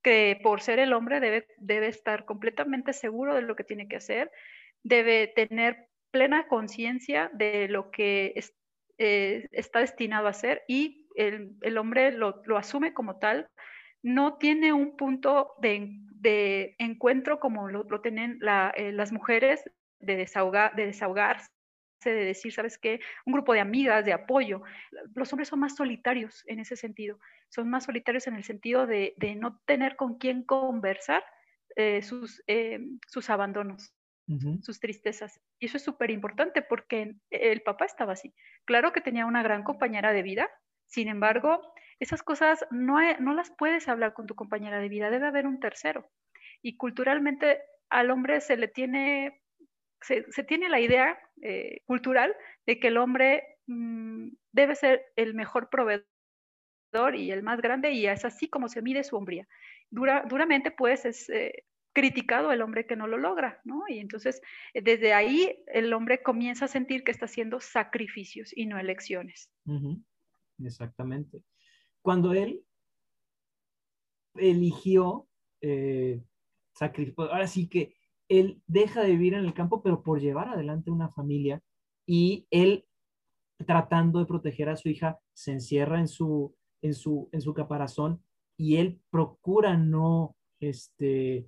que 0.03 0.39
por 0.43 0.61
ser 0.61 0.79
el 0.79 0.93
hombre 0.93 1.19
debe, 1.19 1.47
debe 1.57 1.87
estar 1.87 2.25
completamente 2.25 2.93
seguro 2.93 3.33
de 3.33 3.41
lo 3.41 3.55
que 3.55 3.63
tiene 3.63 3.87
que 3.87 3.95
hacer, 3.95 4.31
debe 4.83 5.27
tener 5.27 5.87
plena 6.11 6.47
conciencia 6.47 7.29
de 7.33 7.67
lo 7.67 7.91
que 7.91 8.33
eh, 8.97 9.47
está 9.51 9.79
destinado 9.79 10.27
a 10.27 10.31
hacer 10.31 10.63
y 10.67 11.07
el, 11.15 11.77
hombre 11.77 12.11
lo, 12.11 12.41
asume 12.57 12.93
como 12.93 13.17
tal. 13.17 13.49
No 14.03 14.37
tiene 14.37 14.71
un 14.73 14.95
punto 14.95 15.53
de, 15.59 16.75
encuentro 16.77 17.39
como 17.39 17.69
lo, 17.69 17.85
tienen 18.01 18.39
eh, 18.75 18.91
las 18.91 19.11
mujeres 19.11 19.63
de, 19.99 20.15
desahogar, 20.15 20.75
de 20.75 20.85
desahogarse, 20.87 21.49
de 22.03 22.25
decir, 22.25 22.53
¿sabes 22.53 22.77
qué? 22.77 22.99
Un 23.25 23.33
grupo 23.33 23.53
de 23.53 23.59
amigas, 23.59 24.05
de 24.05 24.13
apoyo. 24.13 24.61
Los 25.15 25.31
hombres 25.33 25.49
son 25.49 25.59
más 25.59 25.75
solitarios 25.75 26.43
en 26.47 26.59
ese 26.59 26.75
sentido. 26.75 27.19
Son 27.49 27.69
más 27.69 27.85
solitarios 27.85 28.27
en 28.27 28.35
el 28.35 28.43
sentido 28.43 28.87
de, 28.87 29.15
no 29.37 29.59
tener 29.65 29.95
con 29.95 30.17
quién 30.17 30.43
conversar 30.43 31.23
eh, 31.75 32.01
sus, 32.01 32.43
sus 33.07 33.29
abandonos 33.29 33.93
sus 34.61 34.79
tristezas. 34.79 35.39
Y 35.59 35.67
eso 35.67 35.77
es 35.77 35.83
súper 35.83 36.11
importante 36.11 36.61
porque 36.61 37.15
el 37.29 37.61
papá 37.61 37.85
estaba 37.85 38.13
así. 38.13 38.33
Claro 38.65 38.91
que 38.91 39.01
tenía 39.01 39.25
una 39.25 39.41
gran 39.41 39.63
compañera 39.63 40.11
de 40.11 40.21
vida, 40.21 40.49
sin 40.85 41.07
embargo, 41.07 41.61
esas 41.99 42.23
cosas 42.23 42.65
no, 42.71 42.97
no 43.19 43.33
las 43.33 43.51
puedes 43.51 43.87
hablar 43.87 44.13
con 44.13 44.27
tu 44.27 44.35
compañera 44.35 44.79
de 44.79 44.89
vida, 44.89 45.09
debe 45.09 45.27
haber 45.27 45.47
un 45.47 45.59
tercero. 45.59 46.09
Y 46.61 46.77
culturalmente 46.77 47.59
al 47.89 48.11
hombre 48.11 48.41
se 48.41 48.57
le 48.57 48.67
tiene, 48.67 49.41
se, 50.01 50.43
tiene 50.43 50.69
la 50.69 50.79
idea 50.79 51.17
eh, 51.41 51.81
cultural 51.85 52.35
de 52.65 52.79
que 52.79 52.87
el 52.87 52.97
hombre 52.97 53.43
mm, 53.67 54.29
debe 54.51 54.75
ser 54.75 55.05
el 55.15 55.33
mejor 55.33 55.69
proveedor 55.69 56.05
y 57.15 57.31
el 57.31 57.43
más 57.43 57.61
grande 57.61 57.91
y 57.91 58.07
es 58.07 58.25
así 58.25 58.49
como 58.49 58.69
se 58.69 58.81
mide 58.81 59.03
su 59.03 59.15
hombría. 59.15 59.47
Dura, 59.89 60.23
duramente, 60.27 60.71
pues, 60.71 61.05
es, 61.05 61.29
eh, 61.29 61.65
criticado 61.97 62.51
el 62.51 62.61
hombre 62.61 62.85
que 62.85 62.95
no 62.95 63.07
lo 63.07 63.17
logra, 63.17 63.59
¿no? 63.63 63.85
Y 63.89 63.97
entonces 63.97 64.39
eh, 64.75 64.83
desde 64.83 65.13
ahí 65.13 65.63
el 65.65 65.91
hombre 65.93 66.21
comienza 66.21 66.65
a 66.65 66.67
sentir 66.67 67.03
que 67.03 67.09
está 67.09 67.25
haciendo 67.25 67.59
sacrificios 67.59 68.55
y 68.55 68.67
no 68.67 68.77
elecciones. 68.77 69.49
Exactamente. 70.63 71.41
Cuando 72.03 72.33
él 72.33 72.63
eligió 74.35 75.27
eh, 75.59 76.21
sacrificio, 76.71 77.31
ahora 77.31 77.47
sí 77.47 77.67
que 77.67 77.96
él 78.29 78.61
deja 78.67 79.01
de 79.01 79.11
vivir 79.11 79.33
en 79.33 79.45
el 79.45 79.53
campo, 79.53 79.81
pero 79.81 80.03
por 80.03 80.19
llevar 80.19 80.49
adelante 80.49 80.91
una 80.91 81.09
familia 81.09 81.61
y 82.05 82.47
él 82.51 82.85
tratando 83.65 84.19
de 84.19 84.25
proteger 84.25 84.69
a 84.69 84.77
su 84.77 84.89
hija 84.89 85.19
se 85.33 85.51
encierra 85.51 85.99
en 85.99 86.07
su, 86.07 86.55
en 86.81 86.93
su, 86.93 87.29
en 87.31 87.41
su 87.41 87.53
caparazón 87.53 88.21
y 88.57 88.77
él 88.77 88.99
procura 89.09 89.77
no, 89.77 90.35
este, 90.59 91.47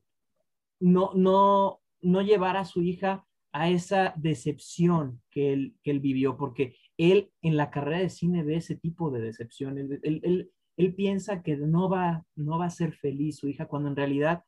no, 0.79 1.11
no, 1.15 1.81
no 2.01 2.21
llevar 2.21 2.57
a 2.57 2.65
su 2.65 2.81
hija 2.81 3.25
a 3.51 3.69
esa 3.69 4.13
decepción 4.17 5.21
que 5.31 5.53
él, 5.53 5.75
que 5.83 5.91
él 5.91 5.99
vivió, 5.99 6.37
porque 6.37 6.75
él 6.97 7.31
en 7.41 7.57
la 7.57 7.71
carrera 7.71 7.99
de 7.99 8.09
cine 8.09 8.43
ve 8.43 8.57
ese 8.57 8.75
tipo 8.75 9.09
de 9.09 9.21
decepción. 9.21 9.77
Él, 9.77 10.51
piensa 10.95 11.41
que 11.41 11.57
no 11.57 11.89
va, 11.89 12.25
no 12.35 12.57
va 12.57 12.67
a 12.67 12.69
ser 12.69 12.93
feliz 12.93 13.37
su 13.37 13.49
hija, 13.49 13.67
cuando 13.67 13.89
en 13.89 13.95
realidad 13.95 14.43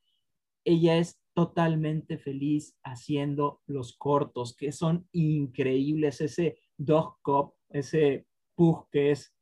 ella 0.64 0.98
es 0.98 1.20
totalmente 1.34 2.18
feliz 2.18 2.76
haciendo 2.84 3.62
los 3.66 3.96
cortos, 3.98 4.56
que 4.56 4.72
son 4.72 5.08
increíbles. 5.12 6.22
Ese 6.22 6.58
Dog 6.78 7.18
Cop, 7.22 7.56
ese 7.70 8.26
Pug, 8.56 8.88
que 8.92 9.12
es 9.12 9.34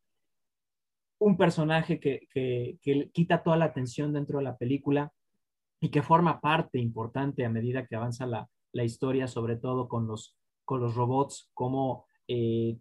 un 1.19 1.35
personaje 1.35 1.99
que, 1.99 2.27
que, 2.31 2.77
que 2.81 3.09
quita 3.11 3.43
toda 3.43 3.57
la 3.57 3.65
atención 3.65 4.13
dentro 4.13 4.37
de 4.37 4.45
la 4.45 4.57
película 4.57 5.11
y 5.79 5.89
que 5.89 6.01
forma 6.01 6.41
parte 6.41 6.79
importante 6.79 7.45
a 7.45 7.49
medida 7.49 7.85
que 7.85 7.95
avanza 7.95 8.25
la, 8.25 8.47
historia, 8.73 9.27
sobre 9.27 9.55
todo 9.55 9.87
con 9.87 10.07
los, 10.07 10.35
con 10.63 10.79
los 10.79 10.95
robots, 10.95 11.49
cómo 11.53 12.05
eh, 12.27 12.77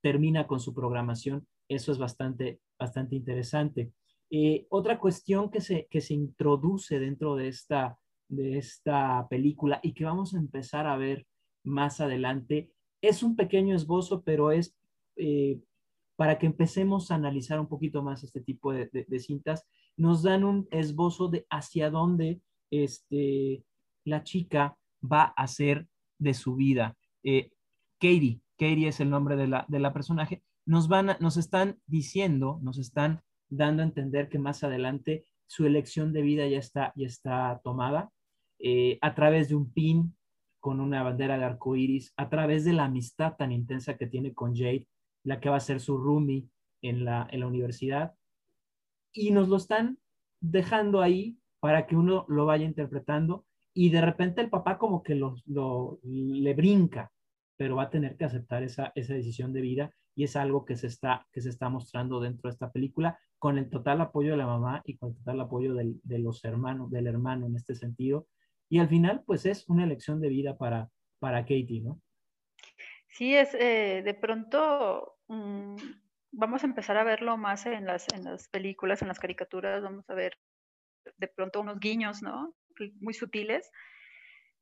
termina 0.00 0.46
con 0.46 0.60
su 0.60 0.74
programación. 0.74 1.46
Eso 1.68 1.92
es 1.92 1.98
bastante, 1.98 2.60
bastante 2.78 3.16
interesante. 3.16 3.92
Eh, 4.30 4.66
otra 4.70 4.98
cuestión 4.98 5.50
que 5.50 5.60
se, 5.60 5.86
que 5.90 6.00
se 6.00 6.14
introduce 6.14 6.98
dentro 6.98 7.34
de 7.34 7.48
esta, 7.48 7.98
de 8.28 8.58
esta 8.58 9.26
película 9.28 9.80
y 9.82 9.94
que 9.94 10.04
vamos 10.04 10.34
a 10.34 10.38
empezar 10.38 10.86
a 10.86 10.96
ver 10.96 11.26
más 11.64 12.00
adelante 12.00 12.70
es 13.00 13.22
un 13.22 13.36
pequeño 13.36 13.74
esbozo, 13.76 14.22
pero 14.22 14.50
es 14.50 14.76
eh, 15.16 15.60
para 16.16 16.38
que 16.38 16.46
empecemos 16.46 17.10
a 17.10 17.14
analizar 17.14 17.60
un 17.60 17.68
poquito 17.68 18.02
más 18.02 18.24
este 18.24 18.40
tipo 18.40 18.72
de, 18.72 18.90
cintas, 19.20 19.64
nos 19.96 20.22
dan 20.22 20.44
un 20.44 20.66
esbozo 20.70 21.28
de 21.28 21.46
hacia 21.48 21.90
dónde 21.90 22.40
este, 22.70 23.64
la 24.04 24.24
chica 24.24 24.76
va 25.00 25.24
a 25.24 25.46
ser 25.46 25.88
de 26.18 26.34
su 26.34 26.56
vida. 26.56 26.96
Eh, 27.22 27.50
Katie, 28.00 28.40
Katie 28.58 28.88
es 28.88 29.00
el 29.00 29.10
nombre 29.10 29.36
de 29.36 29.46
la, 29.46 29.64
de 29.68 29.78
la 29.78 29.92
personaje, 29.92 30.42
nos, 30.66 30.88
van 30.88 31.16
nos 31.20 31.36
están 31.36 31.80
diciendo, 31.86 32.58
nos 32.62 32.78
están 32.78 33.22
dando 33.48 33.82
a 33.82 33.86
entender 33.86 34.28
que 34.28 34.38
más 34.38 34.64
adelante 34.64 35.24
su 35.46 35.66
elección 35.66 36.12
de 36.12 36.22
vida 36.22 36.46
ya 36.46 36.58
está, 36.58 36.92
ya 36.94 37.06
está 37.06 37.60
tomada 37.64 38.10
eh, 38.58 38.98
a 39.00 39.14
través 39.14 39.48
de 39.48 39.54
un 39.54 39.72
pin 39.72 40.14
con 40.60 40.80
una 40.80 41.02
bandera 41.02 41.38
de 41.38 41.44
arco 41.44 41.76
iris, 41.76 42.12
a 42.16 42.28
través 42.28 42.64
de 42.64 42.72
la 42.72 42.84
amistad 42.84 43.36
tan 43.36 43.52
intensa 43.52 43.96
que 43.96 44.06
tiene 44.06 44.34
con 44.34 44.54
Jade, 44.54 44.86
la 45.24 45.40
que 45.40 45.48
va 45.48 45.56
a 45.56 45.60
ser 45.60 45.80
su 45.80 45.96
roomie 45.96 46.48
en 46.82 47.04
la, 47.04 47.28
en 47.30 47.40
la 47.40 47.46
universidad. 47.46 48.14
Y 49.12 49.30
nos 49.30 49.48
lo 49.48 49.56
están 49.56 49.98
dejando 50.40 51.00
ahí 51.00 51.38
para 51.60 51.86
que 51.86 51.96
uno 51.96 52.24
lo 52.28 52.46
vaya 52.46 52.64
interpretando 52.64 53.46
y 53.72 53.90
de 53.90 54.00
repente 54.00 54.40
el 54.40 54.50
papá 54.50 54.78
como 54.78 55.02
que 55.02 55.14
lo, 55.14 55.36
lo, 55.46 56.00
le 56.02 56.54
brinca, 56.54 57.12
pero 57.56 57.76
va 57.76 57.84
a 57.84 57.90
tener 57.90 58.16
que 58.16 58.24
aceptar 58.24 58.62
esa, 58.62 58.92
esa 58.94 59.14
decisión 59.14 59.52
de 59.52 59.60
vida 59.60 59.92
y 60.14 60.24
es 60.24 60.34
algo 60.34 60.64
que 60.64 60.76
se, 60.76 60.88
está, 60.88 61.26
que 61.32 61.40
se 61.40 61.48
está 61.48 61.68
mostrando 61.68 62.20
dentro 62.20 62.48
de 62.48 62.52
esta 62.52 62.72
película 62.72 63.18
con 63.38 63.58
el 63.58 63.70
total 63.70 64.00
apoyo 64.00 64.32
de 64.32 64.36
la 64.36 64.46
mamá 64.46 64.82
y 64.84 64.96
con 64.96 65.10
el 65.10 65.16
total 65.16 65.40
apoyo 65.40 65.74
del, 65.74 66.00
de 66.02 66.18
los 66.18 66.44
hermanos, 66.44 66.90
del 66.90 67.06
hermano 67.06 67.46
en 67.46 67.56
este 67.56 67.74
sentido. 67.74 68.26
Y 68.68 68.78
al 68.78 68.88
final, 68.88 69.22
pues 69.24 69.46
es 69.46 69.68
una 69.68 69.84
elección 69.84 70.20
de 70.20 70.28
vida 70.28 70.56
para, 70.58 70.88
para 71.18 71.42
Katie, 71.42 71.82
¿no? 71.82 72.00
Sí, 73.08 73.34
es 73.34 73.54
eh, 73.54 74.02
de 74.04 74.14
pronto 74.14 75.16
mm, 75.28 75.76
vamos 76.32 76.62
a 76.62 76.66
empezar 76.66 76.96
a 76.96 77.04
verlo 77.04 77.36
más 77.36 77.66
en 77.66 77.86
las, 77.86 78.06
en 78.14 78.24
las 78.24 78.48
películas, 78.48 79.02
en 79.02 79.08
las 79.08 79.18
caricaturas, 79.18 79.82
vamos 79.82 80.08
a 80.10 80.14
ver 80.14 80.38
de 81.16 81.28
pronto 81.28 81.60
unos 81.60 81.80
guiños, 81.80 82.22
¿no? 82.22 82.54
Muy 83.00 83.14
sutiles. 83.14 83.70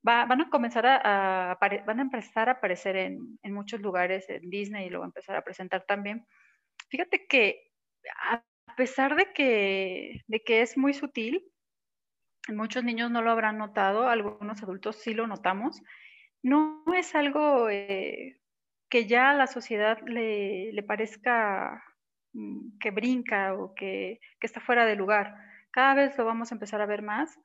van 0.03 0.41
a 0.41 0.49
comenzar 0.49 0.87
a, 0.87 1.59
van 1.61 1.99
a 1.99 2.03
empezar 2.03 2.49
a 2.49 2.53
aparecer 2.53 2.97
en, 2.97 3.39
en, 3.43 3.53
muchos 3.53 3.81
lugares, 3.81 4.29
en 4.31 4.49
Disney 4.49 4.87
y 4.87 4.91
lo 4.91 5.01
va 5.01 5.07
a 5.07 5.09
empezar 5.09 5.37
a 5.37 5.45
presentar 5.45 5.85
también. 5.85 6.25
Fíjate 6.89 7.27
que 7.27 7.73
pesar 8.77 9.17
de 9.17 9.33
que, 9.33 10.25
de 10.27 10.43
que 10.43 10.63
es 10.63 10.77
muy 10.77 10.95
sutil, 10.95 11.45
muchos 12.49 12.85
niños 12.85 13.11
no 13.11 13.23
lo 13.23 13.31
habrán 13.31 13.59
notado, 13.59 14.09
algunos 14.09 14.63
adultos 14.63 14.97
sí 14.97 15.15
lo 15.15 15.27
notamos, 15.27 15.83
no 16.43 16.85
es 16.95 17.15
algo 17.15 17.69
eh, 17.71 18.41
que 18.89 19.07
ya 19.07 19.31
a 19.31 19.35
la 19.35 19.47
sociedad 19.47 19.99
le, 20.07 20.73
le 20.73 20.83
parezca 20.83 21.83
mm, 22.33 22.79
que 22.79 22.91
brinca 22.91 23.55
o 23.55 23.75
que, 23.75 24.21
que, 24.41 24.47
está 24.47 24.61
fuera 24.61 24.85
de 24.85 24.97
lugar. 24.97 25.35
Cada 25.71 25.95
vez 25.95 26.17
lo 26.17 26.25
vamos 26.25 26.51
a 26.51 26.55
empezar 26.55 26.81
a 26.81 26.87
ver 26.87 27.03
más 27.03 27.39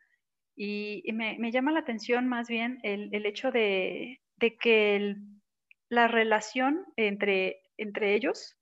y, 0.56 1.04
me, 1.14 1.52
llama 1.52 1.72
la 1.72 1.80
atención 1.80 2.28
más 2.28 2.48
bien 2.48 2.80
el, 2.84 3.10
el 3.14 3.26
hecho 3.26 3.52
de, 3.52 4.22
de 4.38 4.58
que 4.58 5.16
la 5.90 6.08
relación 6.08 6.86
entre, 6.96 7.62
entre 7.78 8.16
ellos 8.16 8.58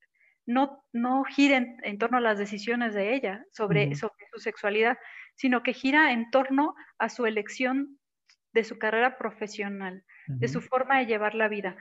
no, 0.49 0.83
no 0.91 1.23
gira 1.25 1.57
en, 1.83 1.97
torno 1.99 2.17
a 2.17 2.21
las 2.21 2.39
decisiones 2.39 2.95
de 2.95 3.13
ella 3.13 3.45
sobre, 3.51 3.93
sobre 3.93 4.25
su 4.33 4.39
sexualidad, 4.39 4.97
sino 5.35 5.61
que 5.61 5.73
gira 5.73 6.11
en 6.11 6.31
torno 6.31 6.73
a 6.97 7.09
su 7.09 7.27
elección 7.27 7.99
de 8.51 8.63
su 8.63 8.79
carrera 8.79 9.19
profesional, 9.19 10.03
de 10.25 10.47
su 10.47 10.59
forma 10.59 10.97
de 10.97 11.05
llevar 11.05 11.35
la 11.35 11.49
vida. 11.49 11.77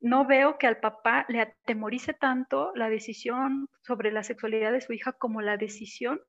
No 0.00 0.26
veo 0.26 0.56
que 0.56 0.66
al 0.66 0.80
papá 0.80 1.26
le 1.28 1.42
atemorice 1.42 2.14
tanto 2.14 2.72
la 2.74 2.88
decisión 2.88 3.68
sobre 3.82 4.12
la 4.12 4.22
sexualidad 4.22 4.72
de 4.72 4.80
su 4.80 4.94
hija 4.94 5.12
como 5.12 5.42
la 5.42 5.58
decisión 5.58 6.22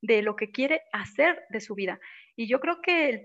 de 0.00 0.22
lo 0.22 0.34
que 0.34 0.50
quiere 0.50 0.80
hacer 0.94 1.44
de 1.50 1.60
su 1.60 1.74
vida. 1.74 2.00
Y 2.36 2.48
yo 2.48 2.58
creo 2.60 2.80
que 2.80 3.10
el 3.10 3.22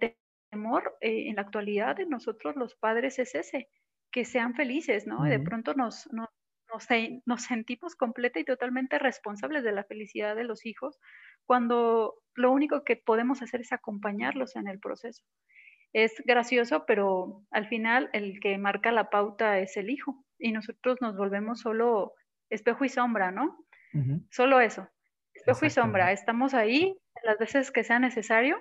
temor 0.51 0.97
eh, 0.99 1.29
en 1.29 1.37
la 1.37 1.43
actualidad 1.43 1.95
de 1.95 2.05
nosotros 2.05 2.57
los 2.57 2.75
padres 2.75 3.17
es 3.17 3.33
ese, 3.33 3.69
que 4.11 4.25
sean 4.25 4.55
felices, 4.55 5.07
¿no? 5.07 5.23
De 5.23 5.39
pronto 5.39 5.73
nos, 5.73 6.11
nos, 6.11 6.27
nos, 7.25 7.43
sentimos 7.43 7.95
completa 7.95 8.39
y 8.39 8.45
totalmente 8.45 8.99
responsables 8.99 9.63
de 9.63 9.71
la 9.71 9.84
felicidad 9.84 10.36
de 10.36 10.43
los 10.43 10.65
hijos 10.65 10.99
cuando 11.45 12.15
lo 12.36 12.51
único 12.51 12.84
que 12.84 12.95
podemos 12.95 13.41
hacer 13.41 13.62
es 13.62 13.71
acompañarlos 13.71 14.55
en 14.55 14.67
el 14.67 14.79
proceso 14.79 15.23
es 15.93 16.21
gracioso, 16.25 16.86
pero 16.86 17.43
al 17.51 17.67
final 17.67 18.10
el 18.13 18.39
que 18.39 18.58
marca 18.58 18.91
la 18.91 19.10
pauta 19.10 19.60
es 19.60 19.75
el 19.77 19.89
hijo 19.89 20.23
y 20.38 20.51
nosotros 20.51 20.97
nos 21.01 21.17
volvemos 21.17 21.62
solo 21.62 22.13
espejo 22.49 22.86
y 22.86 22.89
sombra, 22.89 23.32
¿no? 23.32 23.65
Solo 24.29 24.60
eso, 24.60 24.88
espejo 25.34 25.65
y 25.65 25.69
sombra. 25.71 26.12
Estamos 26.12 26.53
ahí 26.53 26.95
las 27.23 27.39
veces 27.39 27.71
que 27.71 27.84
sea 27.84 27.97
necesario, 27.97 28.60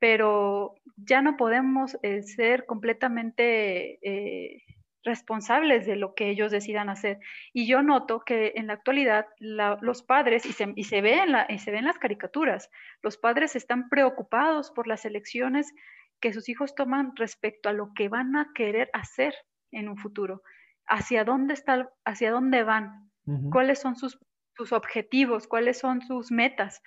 pero 0.00 0.74
ya 0.96 1.22
no 1.22 1.36
podemos 1.36 1.96
eh, 2.02 2.22
ser 2.22 2.66
completamente 2.66 3.98
eh, 4.02 4.62
responsables 5.04 5.86
de 5.86 5.96
lo 5.96 6.14
que 6.14 6.30
ellos 6.30 6.50
decidan 6.50 6.88
hacer. 6.88 7.18
Y 7.52 7.66
yo 7.66 7.82
noto 7.82 8.20
que 8.20 8.52
en 8.56 8.66
la 8.66 8.74
actualidad 8.74 9.26
los 9.38 10.02
padres, 10.02 10.44
y 10.46 10.52
se, 10.52 10.72
y 10.76 10.84
se 10.84 11.00
ve 11.00 11.18
en 11.18 11.32
la, 11.32 11.46
y 11.48 11.58
se 11.58 11.70
ven 11.70 11.84
las 11.84 11.98
caricaturas, 11.98 12.70
los 13.02 13.16
padres 13.16 13.56
están 13.56 13.88
preocupados 13.88 14.70
por 14.70 14.86
las 14.86 15.04
elecciones 15.04 15.72
que 16.20 16.32
sus 16.32 16.48
hijos 16.48 16.74
toman 16.74 17.14
respecto 17.16 17.68
a 17.68 17.72
lo 17.72 17.92
que 17.94 18.08
van 18.08 18.36
a 18.36 18.50
querer 18.54 18.90
hacer 18.92 19.34
en 19.70 19.88
un 19.88 19.96
futuro, 19.96 20.42
hacia 20.86 21.24
dónde 21.24 21.54
está, 21.54 21.90
hacia 22.04 22.30
dónde 22.30 22.64
van, 22.64 23.10
cuáles 23.50 23.78
son 23.78 23.94
sus, 23.94 24.18
sus 24.56 24.72
objetivos, 24.72 25.46
cuáles 25.46 25.78
son 25.78 26.00
sus 26.00 26.32
metas. 26.32 26.82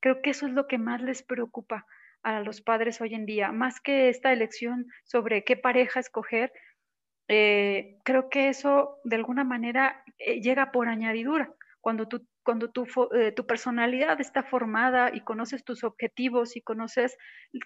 Creo 0.00 0.20
que 0.22 0.30
eso 0.30 0.46
es 0.46 0.52
lo 0.52 0.66
que 0.66 0.78
más 0.78 1.00
les 1.00 1.22
preocupa 1.22 1.86
a 2.22 2.40
los 2.40 2.60
padres 2.60 3.00
hoy 3.00 3.14
en 3.14 3.26
día, 3.26 3.52
más 3.52 3.80
que 3.80 4.08
esta 4.08 4.32
elección 4.32 4.86
sobre 5.04 5.44
qué 5.44 5.56
pareja 5.56 6.00
escoger. 6.00 6.52
Eh, 7.28 7.98
creo 8.04 8.30
que 8.30 8.48
eso 8.48 8.98
de 9.04 9.16
alguna 9.16 9.44
manera 9.44 10.02
eh, 10.18 10.40
llega 10.40 10.72
por 10.72 10.88
añadidura. 10.88 11.52
Cuando, 11.80 12.08
tú, 12.08 12.26
cuando 12.42 12.70
tu, 12.70 12.86
eh, 13.14 13.32
tu 13.32 13.46
personalidad 13.46 14.20
está 14.20 14.42
formada 14.42 15.14
y 15.14 15.20
conoces 15.20 15.64
tus 15.64 15.84
objetivos 15.84 16.56
y 16.56 16.62
conoces 16.62 17.16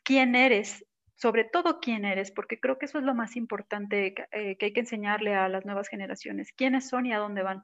quién 0.05 0.35
eres 0.35 0.85
sobre 1.15 1.45
todo 1.45 1.79
quién 1.79 2.05
eres, 2.05 2.33
porque 2.33 2.59
creo 2.59 2.79
que 2.79 2.87
eso 2.87 2.99
es 2.99 3.05
lo 3.05 3.15
más 3.15 3.37
importante 3.37 4.13
que, 4.13 4.27
hay 4.33 4.73
que 4.73 4.81
enseñarle 4.81 5.37
a 5.37 5.49
las 5.49 5.65
nuevas 5.65 5.89
generaciones, 5.89 6.51
quiénes 6.51 6.89
son 6.89 7.07
y 7.07 7.13
a 7.13 7.19
dónde 7.19 7.45
van. 7.45 7.63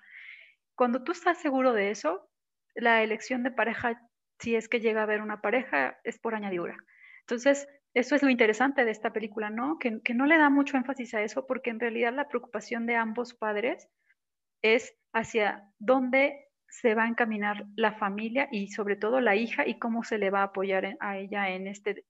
Cuando 0.76 1.02
tú 1.02 1.10
estás 1.10 1.38
seguro 1.40 1.72
de 1.72 1.90
eso, 1.90 2.30
la 2.76 3.02
elección 3.02 3.42
de 3.42 3.50
pareja, 3.50 4.00
si 4.38 4.54
es 4.54 4.68
que 4.68 4.78
llega 4.78 5.00
a 5.00 5.02
haber 5.04 5.22
una 5.22 5.40
pareja, 5.40 5.98
es 6.04 6.20
por 6.20 6.36
añadidura. 6.36 6.76
Entonces, 7.22 7.66
eso 7.98 8.14
es 8.14 8.22
lo 8.22 8.30
interesante 8.30 8.84
de 8.84 8.90
esta 8.90 9.12
película, 9.12 9.50
¿no? 9.50 9.78
Que, 9.78 10.00
no 10.14 10.26
le 10.26 10.38
da 10.38 10.50
mucho 10.50 10.76
énfasis 10.76 11.14
a 11.14 11.22
eso, 11.22 11.46
porque 11.46 11.70
en 11.70 11.80
realidad 11.80 12.14
la 12.14 12.28
preocupación 12.28 12.86
de 12.86 12.96
ambos 12.96 13.34
padres 13.34 13.88
es 14.62 14.94
hacia 15.12 15.64
dónde 15.78 16.46
se 16.68 16.94
va 16.94 17.04
a 17.04 17.08
encaminar 17.08 17.66
la 17.76 17.94
familia 17.94 18.48
y 18.52 18.68
sobre 18.68 18.96
todo 18.96 19.20
la 19.20 19.36
hija 19.36 19.66
y 19.66 19.78
cómo 19.78 20.04
se 20.04 20.18
le 20.18 20.30
va 20.30 20.40
a 20.40 20.44
apoyar 20.44 20.96
a 21.00 21.18
ella 21.18 21.50
en 21.50 21.66
este, 21.66 22.04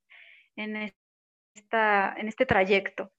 en 0.56 0.76
este 0.76 0.98
en 1.76 2.28
este 2.28 2.46
trayecto. 2.46 3.12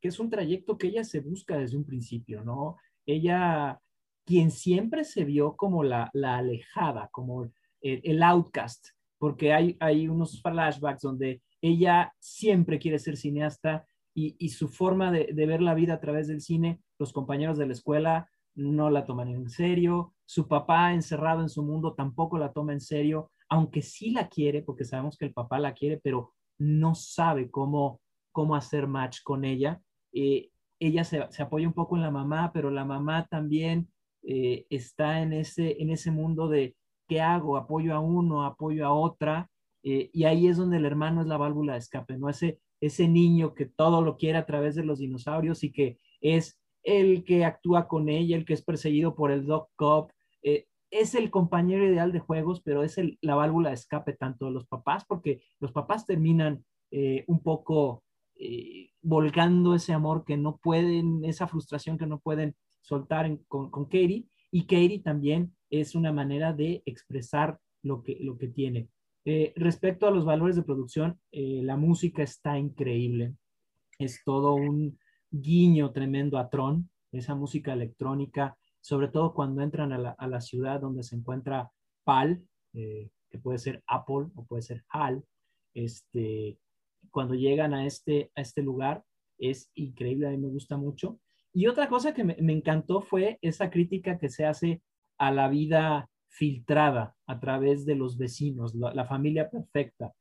Que 0.00 0.08
es 0.08 0.18
un 0.20 0.30
trayecto 0.30 0.78
que 0.78 0.88
ella 0.88 1.04
se 1.04 1.20
busca 1.20 1.58
desde 1.58 1.76
un 1.76 1.84
principio, 1.84 2.42
¿no? 2.42 2.76
Ella, 3.06 3.80
quien 4.24 4.50
siempre 4.50 5.04
se 5.04 5.24
vio 5.24 5.56
como 5.56 5.82
la, 5.82 6.10
la 6.12 6.38
alejada, 6.38 7.08
como 7.10 7.50
el, 7.80 8.22
outcast, 8.22 8.88
porque 9.18 9.52
hay, 9.52 9.76
hay 9.80 10.08
unos 10.08 10.40
flashbacks 10.40 11.02
donde 11.02 11.42
ella 11.62 12.14
siempre 12.18 12.78
quiere 12.78 12.98
ser 12.98 13.16
cineasta 13.16 13.86
y, 14.14 14.36
y 14.38 14.50
su 14.50 14.68
forma 14.68 15.12
de, 15.12 15.30
de, 15.32 15.46
ver 15.46 15.62
la 15.62 15.74
vida 15.74 15.94
a 15.94 16.00
través 16.00 16.26
del 16.26 16.40
cine, 16.40 16.80
los 16.98 17.12
compañeros 17.12 17.58
de 17.58 17.66
la 17.66 17.72
escuela 17.72 18.28
no 18.54 18.90
la 18.90 19.06
toman 19.06 19.28
en 19.28 19.48
serio, 19.48 20.14
su 20.24 20.48
papá 20.48 20.92
encerrado 20.92 21.40
en 21.40 21.48
su 21.48 21.62
mundo 21.62 21.94
tampoco 21.94 22.38
la 22.38 22.52
toma 22.52 22.72
en 22.72 22.80
serio, 22.80 23.30
aunque 23.48 23.82
sí 23.82 24.10
la 24.10 24.28
quiere, 24.28 24.62
porque 24.62 24.84
sabemos 24.84 25.16
que 25.16 25.26
el 25.26 25.32
papá 25.32 25.58
la 25.58 25.74
quiere, 25.74 26.00
pero 26.02 26.34
no 26.58 26.94
sabe 26.94 27.50
cómo, 27.50 28.00
cómo 28.32 28.54
hacer 28.54 28.86
match 28.86 29.18
con 29.24 29.44
ella. 29.44 29.80
Eh, 30.12 30.50
ella 30.78 31.04
se, 31.04 31.20
apoya 31.42 31.66
un 31.66 31.74
poco 31.74 31.96
en 31.96 32.02
la 32.02 32.10
mamá, 32.10 32.52
pero 32.52 32.70
la 32.70 32.84
mamá 32.84 33.26
también 33.26 33.88
eh, 34.22 34.66
está 34.70 35.20
en 35.20 35.32
ese, 35.32 35.80
en 35.82 35.90
ese 35.90 36.10
mundo 36.10 36.48
de 36.48 36.76
qué 37.08 37.20
hago, 37.20 37.56
apoyo 37.56 37.94
a 37.94 38.00
uno, 38.00 38.44
apoyo 38.44 38.86
a 38.86 38.92
otra, 38.92 39.50
eh, 39.82 40.10
y 40.12 40.24
ahí 40.24 40.46
es 40.46 40.56
donde 40.56 40.76
el 40.78 40.84
hermano 40.84 41.20
es 41.20 41.26
la 41.26 41.36
válvula 41.36 41.74
de 41.74 41.78
escape, 41.78 42.16
¿no? 42.18 42.28
Ese, 42.28 42.60
ese 42.80 43.08
niño 43.08 43.54
que 43.54 43.66
todo 43.66 44.02
lo 44.02 44.16
quiere 44.16 44.38
a 44.38 44.46
través 44.46 44.74
de 44.74 44.84
los 44.84 44.98
dinosaurios 44.98 45.64
y 45.64 45.72
que 45.72 45.98
es 46.20 46.58
el 46.82 47.24
que 47.24 47.44
actúa 47.44 47.88
con 47.88 48.08
ella, 48.08 48.36
el 48.36 48.44
que 48.44 48.54
es 48.54 48.62
perseguido 48.62 49.14
por 49.14 49.30
el 49.30 49.46
Doc 49.46 49.70
Cop, 49.76 50.10
es 50.90 51.14
el 51.14 51.30
compañero 51.30 51.86
ideal 51.86 52.12
de 52.12 52.18
juegos, 52.18 52.60
pero 52.62 52.82
es 52.82 52.96
la 53.20 53.34
válvula 53.34 53.70
de 53.70 53.76
escape 53.76 54.12
tanto 54.12 54.46
de 54.46 54.52
los 54.52 54.66
papás, 54.66 55.04
porque 55.06 55.42
los 55.60 55.72
papás 55.72 56.04
terminan 56.04 56.64
eh, 56.90 57.24
un 57.28 57.42
poco 57.42 58.02
eh, 58.34 58.90
volcando 59.00 59.74
ese 59.74 59.92
amor 59.92 60.24
que 60.24 60.36
no 60.36 60.56
pueden, 60.56 61.24
esa 61.24 61.46
frustración 61.46 61.96
que 61.96 62.06
no 62.06 62.18
pueden 62.18 62.56
soltar 62.80 63.38
con, 63.46 63.70
con 63.70 63.84
Katie 63.84 64.26
y 64.50 64.62
Katie 64.62 65.00
también 65.00 65.54
es 65.68 65.94
una 65.94 66.12
manera 66.12 66.52
de 66.52 66.82
expresar 66.86 67.60
lo 67.82 68.02
que, 68.02 68.18
lo 68.20 68.36
que 68.36 68.48
tiene. 68.48 68.88
Eh, 69.24 69.52
respecto 69.56 70.06
a 70.06 70.10
los 70.10 70.24
valores 70.24 70.56
de 70.56 70.62
producción, 70.62 71.20
eh, 71.30 71.60
la 71.62 71.76
música 71.76 72.22
está 72.22 72.58
increíble. 72.58 73.34
Es 73.98 74.22
todo 74.24 74.54
un 74.54 74.98
guiño 75.30 75.92
tremendo 75.92 76.38
a 76.38 76.48
Tron, 76.48 76.90
esa 77.12 77.34
música 77.34 77.72
electrónica, 77.72 78.56
sobre 78.80 79.08
todo 79.08 79.34
cuando 79.34 79.62
entran 79.62 79.92
a 79.92 79.98
la, 79.98 80.10
a 80.10 80.26
la 80.26 80.40
ciudad 80.40 80.80
donde 80.80 81.02
se 81.02 81.16
encuentra 81.16 81.70
PAL, 82.04 82.42
eh, 82.72 83.10
que 83.28 83.38
puede 83.38 83.58
ser 83.58 83.82
Apple 83.86 84.28
o 84.34 84.44
puede 84.46 84.62
ser 84.62 84.84
HAL. 84.88 85.22
Este, 85.74 86.58
cuando 87.10 87.34
llegan 87.34 87.74
a 87.74 87.86
este, 87.86 88.30
a 88.34 88.40
este 88.40 88.62
lugar, 88.62 89.04
es 89.38 89.70
increíble, 89.74 90.28
a 90.28 90.30
mí 90.30 90.38
me 90.38 90.48
gusta 90.48 90.76
mucho. 90.76 91.20
Y 91.52 91.66
otra 91.66 91.88
cosa 91.88 92.14
que 92.14 92.24
me, 92.24 92.36
me 92.40 92.52
encantó 92.52 93.00
fue 93.00 93.38
esa 93.42 93.70
crítica 93.70 94.18
que 94.18 94.28
se 94.28 94.46
hace 94.46 94.82
a 95.18 95.30
la 95.30 95.48
vida 95.48 96.09
filtrada 96.30 97.16
a 97.26 97.40
través 97.40 97.84
de 97.84 97.96
los 97.96 98.16
vecinos, 98.16 98.74
la, 98.74 99.04
familia 99.04 99.50
perfecta. 99.50 100.14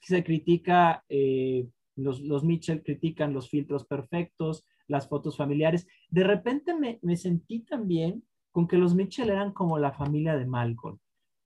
Se 0.00 0.24
critica, 0.24 1.04
eh, 1.08 1.68
los, 1.96 2.20
los, 2.20 2.42
Mitchell 2.44 2.82
critican 2.82 3.34
los 3.34 3.50
filtros 3.50 3.84
perfectos, 3.84 4.64
las 4.88 5.08
fotos 5.08 5.36
familiares. 5.36 5.86
De 6.08 6.24
repente 6.24 6.74
me, 6.74 6.98
me, 7.02 7.16
sentí 7.16 7.60
también 7.60 8.24
con 8.50 8.66
que 8.66 8.78
los 8.78 8.94
Mitchell 8.94 9.30
eran 9.30 9.52
como 9.52 9.78
la 9.78 9.92
familia 9.92 10.34
de 10.36 10.46
Malcolm. 10.46 10.98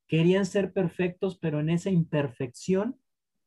Querían 0.07 0.47
ser 0.47 0.73
perfectos, 0.73 1.37
pero 1.37 1.61
en 1.61 1.69
esa 1.69 1.91
imperfección 1.91 2.97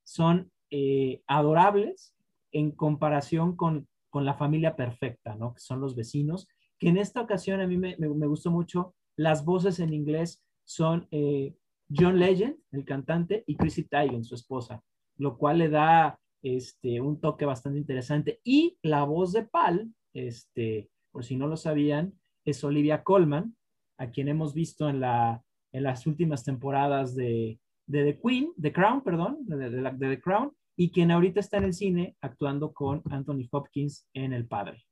son 0.04 0.52
eh, 0.70 1.22
adorables 1.28 2.14
en 2.52 2.72
comparación 2.72 3.56
con, 3.56 3.88
con, 4.10 4.26
la 4.26 4.34
familia 4.34 4.76
perfecta, 4.76 5.36
¿no? 5.36 5.54
Que 5.54 5.62
son 5.62 5.80
los 5.80 5.96
vecinos, 5.96 6.48
que 6.78 6.90
en 6.90 6.98
esta 6.98 7.22
ocasión 7.22 7.62
a 7.62 7.68
mí 7.68 7.78
me, 7.78 7.96
me, 7.98 8.10
me 8.10 8.28
gustó 8.28 8.52
mucho 8.52 8.94
las 9.16 9.46
voces 9.46 9.80
en 9.80 9.94
inglés 9.94 10.44
son 10.68 11.08
eh, 11.12 11.56
John 11.90 12.20
Legend, 12.20 12.58
el 12.72 12.84
cantante, 12.84 13.44
y 13.48 13.56
Chrissy 13.56 13.84
Teigen, 13.86 14.24
su 14.24 14.36
esposa, 14.36 14.84
lo 15.18 15.38
cual 15.38 15.60
le 15.60 15.70
da 15.70 16.20
este, 16.44 17.00
un 17.02 17.20
toque 17.20 17.46
bastante 17.46 17.80
interesante. 17.80 18.42
Y 18.44 18.78
la 18.82 19.04
voz 19.04 19.32
de 19.32 19.44
Pal, 19.44 19.94
este, 20.14 20.90
por 21.12 21.24
si 21.24 21.38
no 21.38 21.48
lo 21.48 21.56
sabían, 21.56 22.14
es 22.46 22.64
Olivia 22.64 23.04
Colman, 23.04 23.56
a 23.98 24.12
quien 24.12 24.28
hemos 24.28 24.54
visto 24.54 24.90
en, 24.90 25.00
la, 25.00 25.42
en 25.72 25.84
las 25.84 26.06
últimas 26.06 26.44
temporadas 26.44 27.16
de, 27.16 27.60
The 27.90 28.20
Queen, 28.22 28.52
The 28.62 28.74
Crown, 28.74 29.02
perdón, 29.02 29.46
de 29.46 29.94
The 29.98 30.22
Crown, 30.22 30.52
y 30.76 30.92
quien 30.92 31.12
ahorita 31.12 31.40
está 31.40 31.58
en 31.58 31.64
el 31.64 31.74
cine 31.74 32.18
actuando 32.22 32.74
con 32.74 33.02
Anthony 33.10 33.48
Hopkins 33.50 34.06
en 34.14 34.34
El 34.34 34.46
Padre. 34.46 34.87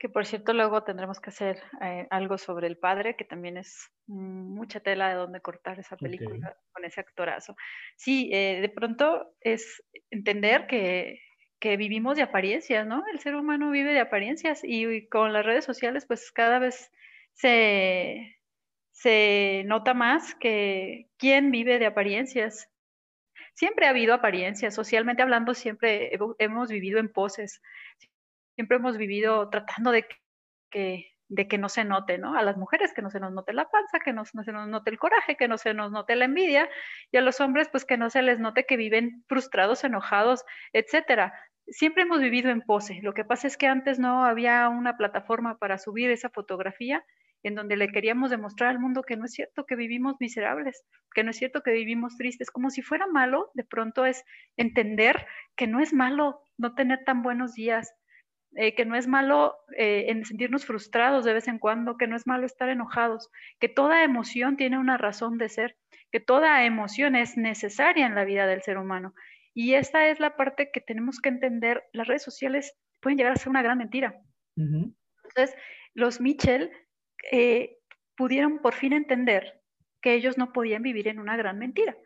Que 0.00 0.08
por 0.08 0.24
cierto, 0.24 0.54
luego 0.54 0.82
tendremos 0.82 1.20
que 1.20 1.28
hacer 1.28 1.62
eh, 1.82 2.06
algo 2.08 2.38
sobre 2.38 2.66
el 2.66 2.78
padre, 2.78 3.16
que 3.16 3.24
también 3.26 3.58
es 3.58 3.90
mucha 4.06 4.80
tela 4.80 5.10
de 5.10 5.16
donde 5.16 5.42
cortar 5.42 5.78
esa 5.78 5.98
película 5.98 6.56
con 6.72 6.86
ese 6.86 7.02
actorazo. 7.02 7.54
Sí, 7.96 8.30
eh, 8.32 8.62
de 8.62 8.68
pronto 8.70 9.34
es 9.42 9.84
entender 10.10 10.66
que, 10.66 11.20
que, 11.60 11.76
vivimos 11.76 12.16
de 12.16 12.22
apariencias, 12.22 12.86
¿no? 12.86 13.04
El 13.12 13.20
ser 13.20 13.34
humano 13.34 13.70
vive 13.70 13.92
de 13.92 14.00
apariencias 14.00 14.62
y, 14.64 15.06
con 15.08 15.34
las 15.34 15.44
redes 15.44 15.66
sociales, 15.66 16.06
pues 16.06 16.32
cada 16.32 16.58
vez 16.58 16.90
se, 17.34 18.38
se 18.92 19.64
nota 19.66 19.92
más 19.92 20.34
que 20.34 21.10
quién 21.18 21.50
vive 21.50 21.78
de 21.78 21.84
apariencias. 21.84 22.70
Siempre 23.52 23.84
ha 23.84 23.90
habido 23.90 24.14
apariencias, 24.14 24.74
socialmente 24.74 25.20
hablando, 25.20 25.52
siempre 25.52 26.10
hemos 26.38 26.70
vivido 26.70 26.98
en 27.00 27.12
poses 27.12 27.60
siempre 28.60 28.76
hemos 28.76 28.98
vivido 28.98 29.48
tratando 29.48 29.90
de 29.90 30.06
que, 30.70 31.58
no 31.58 31.70
se 31.70 31.82
note, 31.82 32.18
¿no? 32.18 32.36
A 32.36 32.42
las 32.42 32.58
mujeres 32.58 32.92
que 32.92 33.00
no 33.00 33.08
se 33.08 33.18
nos 33.18 33.32
note 33.32 33.54
la 33.54 33.70
panza, 33.70 34.00
que 34.00 34.12
no, 34.12 34.24
no, 34.34 34.44
se 34.44 34.52
nos 34.52 34.68
note 34.68 34.90
el 34.90 34.98
coraje, 34.98 35.38
que 35.38 35.48
no 35.48 35.56
se 35.56 35.72
nos 35.72 35.90
note 35.90 36.14
la 36.14 36.26
envidia, 36.26 36.68
y 37.10 37.16
a 37.16 37.22
los 37.22 37.40
hombres, 37.40 37.70
pues 37.70 37.86
que 37.86 37.96
no 37.96 38.10
se 38.10 38.20
les 38.20 38.38
note 38.38 38.66
que 38.66 38.76
viven 38.76 39.24
frustrados, 39.28 39.82
enojados, 39.82 40.44
etcétera. 40.74 41.32
Siempre 41.68 42.02
hemos 42.02 42.20
vivido 42.20 42.50
en 42.50 42.60
pose. 42.60 43.00
Lo 43.00 43.14
que 43.14 43.24
pasa 43.24 43.46
es 43.46 43.56
que 43.56 43.66
antes 43.66 43.98
no 43.98 44.26
había 44.26 44.68
una 44.68 44.98
plataforma 44.98 45.56
para 45.56 45.78
subir 45.78 46.10
esa 46.10 46.28
fotografía 46.28 47.02
en 47.42 47.54
donde 47.54 47.76
le 47.76 47.88
queríamos 47.88 48.30
demostrar 48.30 48.68
al 48.68 48.78
mundo 48.78 49.02
que 49.02 49.16
no 49.16 49.24
es 49.24 49.32
cierto 49.32 49.64
que 49.64 49.76
vivimos 49.76 50.16
miserables, 50.20 50.84
que 51.14 51.24
no 51.24 51.30
es 51.30 51.38
cierto 51.38 51.62
que 51.62 51.72
vivimos 51.72 52.18
tristes, 52.18 52.50
como 52.50 52.68
si 52.68 52.82
fuera 52.82 53.06
malo, 53.06 53.50
de 53.54 53.64
pronto 53.64 54.04
es 54.04 54.22
entender 54.58 55.26
que 55.56 55.66
no 55.66 55.80
es 55.80 55.94
malo 55.94 56.42
no 56.58 56.74
tener 56.74 57.04
tan 57.04 57.22
buenos 57.22 57.54
días, 57.54 57.94
eh, 58.56 58.74
que 58.74 58.84
no 58.84 58.96
es 58.96 59.06
malo 59.06 59.54
eh, 59.76 60.06
en 60.08 60.24
sentirnos 60.24 60.66
frustrados 60.66 61.24
de 61.24 61.32
vez 61.32 61.46
en 61.46 61.60
cuando, 61.60 61.96
que 61.96 62.08
no 62.08 62.16
es 62.16 62.26
malo 62.26 62.46
estar 62.46 62.68
enojados, 62.68 63.30
que 63.60 63.68
toda 63.68 64.02
emoción 64.02 64.56
tiene 64.56 64.76
una 64.76 64.96
razón 64.96 65.38
de 65.38 65.48
ser, 65.48 65.76
que 66.10 66.18
toda 66.18 66.64
emoción 66.64 67.14
es 67.14 67.36
necesaria 67.36 68.06
en 68.06 68.16
la 68.16 68.24
vida 68.24 68.48
del 68.48 68.62
ser 68.62 68.76
humano. 68.76 69.14
Y 69.54 69.74
esta 69.74 70.08
es 70.08 70.18
la 70.18 70.36
parte 70.36 70.70
que 70.72 70.80
tenemos 70.80 71.20
que 71.20 71.28
entender. 71.28 71.84
Las 71.92 72.08
redes 72.08 72.24
sociales 72.24 72.76
pueden 73.00 73.18
llegar 73.18 73.32
a 73.32 73.36
ser 73.36 73.50
una 73.50 73.62
gran 73.62 73.78
mentira. 73.78 74.20
Entonces, 74.56 75.56
los 75.94 76.20
Mitchell 76.20 76.72
eh, 77.30 77.78
pudieron 78.16 78.58
por 78.58 78.74
fin 78.74 78.92
entender 78.92 79.62
que 80.02 80.14
ellos 80.14 80.38
no 80.38 80.52
podían 80.52 80.82
vivir 80.82 81.06
en 81.06 81.20
una 81.20 81.36
gran 81.36 81.58
mentira. 81.58 81.96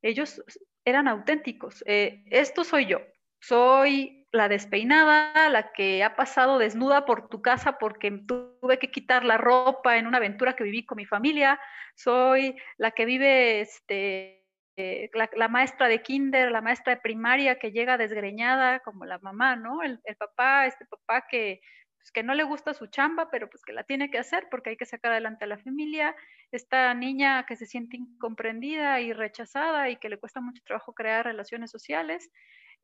Ellos 0.00 0.42
eran 0.86 1.08
auténticos. 1.08 1.84
esto 1.86 2.64
soy 2.64 2.86
yo. 2.86 3.00
Soy 3.38 4.19
la 4.32 4.48
despeinada, 4.48 5.48
la 5.48 5.72
que 5.72 6.04
ha 6.04 6.14
pasado 6.14 6.58
desnuda 6.58 7.04
por 7.04 7.28
tu 7.28 7.42
casa 7.42 7.78
porque 7.78 8.10
tuve 8.10 8.78
que 8.78 8.90
quitar 8.90 9.24
la 9.24 9.38
ropa 9.38 9.96
en 9.98 10.06
una 10.06 10.18
aventura 10.18 10.54
que 10.54 10.64
viví 10.64 10.84
con 10.84 10.96
mi 10.96 11.06
familia, 11.06 11.60
soy 11.94 12.56
la 12.78 12.92
que 12.92 13.04
vive 13.04 13.60
este, 13.60 14.40
eh, 14.76 15.10
la, 15.12 15.48
maestra 15.48 15.88
de 15.88 16.00
kinder, 16.00 16.50
la 16.50 16.62
maestra 16.62 16.94
de 16.94 17.00
primaria 17.00 17.58
que 17.58 17.72
llega 17.72 17.98
desgreñada 17.98 18.80
como 18.80 19.04
la 19.04 19.18
mamá, 19.18 19.56
¿no? 19.56 19.82
El, 19.82 20.00
papá, 20.16 20.66
este 20.66 20.86
papá 20.86 21.26
que, 21.28 21.60
pues, 21.98 22.10
que 22.12 22.22
no 22.22 22.34
le 22.34 22.44
gusta 22.44 22.72
su 22.72 22.86
chamba, 22.86 23.30
pero 23.30 23.50
pues 23.50 23.62
que 23.62 23.72
la 23.72 23.84
tiene 23.84 24.10
que 24.10 24.18
hacer 24.18 24.48
porque 24.50 24.70
hay 24.70 24.76
que 24.76 24.86
sacar 24.86 25.12
adelante 25.12 25.44
a 25.44 25.48
la 25.48 25.58
familia, 25.58 26.14
esta 26.50 26.94
niña 26.94 27.44
que 27.46 27.56
se 27.56 27.66
siente 27.66 27.96
incomprendida 27.96 29.00
y 29.00 29.12
rechazada 29.12 29.90
y 29.90 29.96
que 29.96 30.08
le 30.08 30.18
cuesta 30.18 30.40
mucho 30.40 30.62
trabajo 30.64 30.94
crear 30.94 31.26
relaciones 31.26 31.70
sociales. 31.70 32.30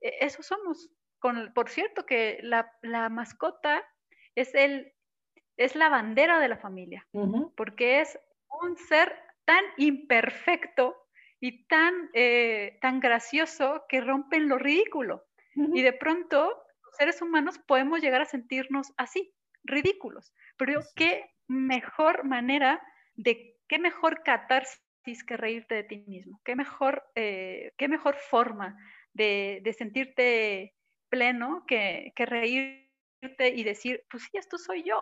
E, 0.01 0.19
eso 0.21 0.43
somos, 0.43 0.91
por 1.55 1.69
cierto, 1.69 2.07
que 2.07 2.41
la, 2.43 3.09
mascota 3.09 3.83
es, 4.35 4.55
el, 4.55 4.93
es 5.57 5.77
la 5.77 5.89
bandera 5.89 6.39
de 6.41 6.49
la 6.49 6.57
familia, 6.57 7.07
porque 7.57 8.01
es 8.01 8.19
un 8.63 8.77
ser 8.77 9.15
tan 9.45 9.65
imperfecto 9.77 10.97
y 11.41 11.67
tan, 11.67 12.11
eh, 12.13 12.79
tan 12.81 13.01
gracioso 13.01 13.85
que 13.89 14.01
rompen 14.01 14.49
lo 14.49 14.59
ridículo. 14.59 15.25
Y 15.55 15.81
de 15.81 15.95
pronto, 15.95 16.49
los 16.85 16.97
seres 16.99 17.23
humanos 17.23 17.59
podemos 17.59 18.03
llegar 18.03 18.21
a 18.21 18.27
sentirnos 18.27 18.93
así, 18.99 19.33
ridículos. 19.65 20.35
Pero 20.59 20.83
qué 20.95 21.31
mejor 21.49 22.25
manera 22.25 22.83
de, 23.15 23.57
qué 23.67 23.79
mejor 23.79 24.23
catarsis 24.23 25.25
que 25.27 25.37
reírte 25.39 25.77
de 25.77 25.85
ti 25.85 26.05
mismo, 26.07 26.41
qué 26.45 26.57
mejor, 26.57 27.05
eh, 27.15 27.73
qué 27.79 27.89
mejor 27.89 28.17
forma 28.17 28.77
de, 29.15 29.61
de 29.63 29.73
sentirte 29.73 30.75
pleno 31.09 31.65
que, 31.67 32.13
reírte 32.17 33.55
y 33.55 33.65
decir, 33.65 34.05
pues 34.11 34.25
sí, 34.25 34.39
esto 34.39 34.59
soy 34.59 34.85
yo, 34.85 35.01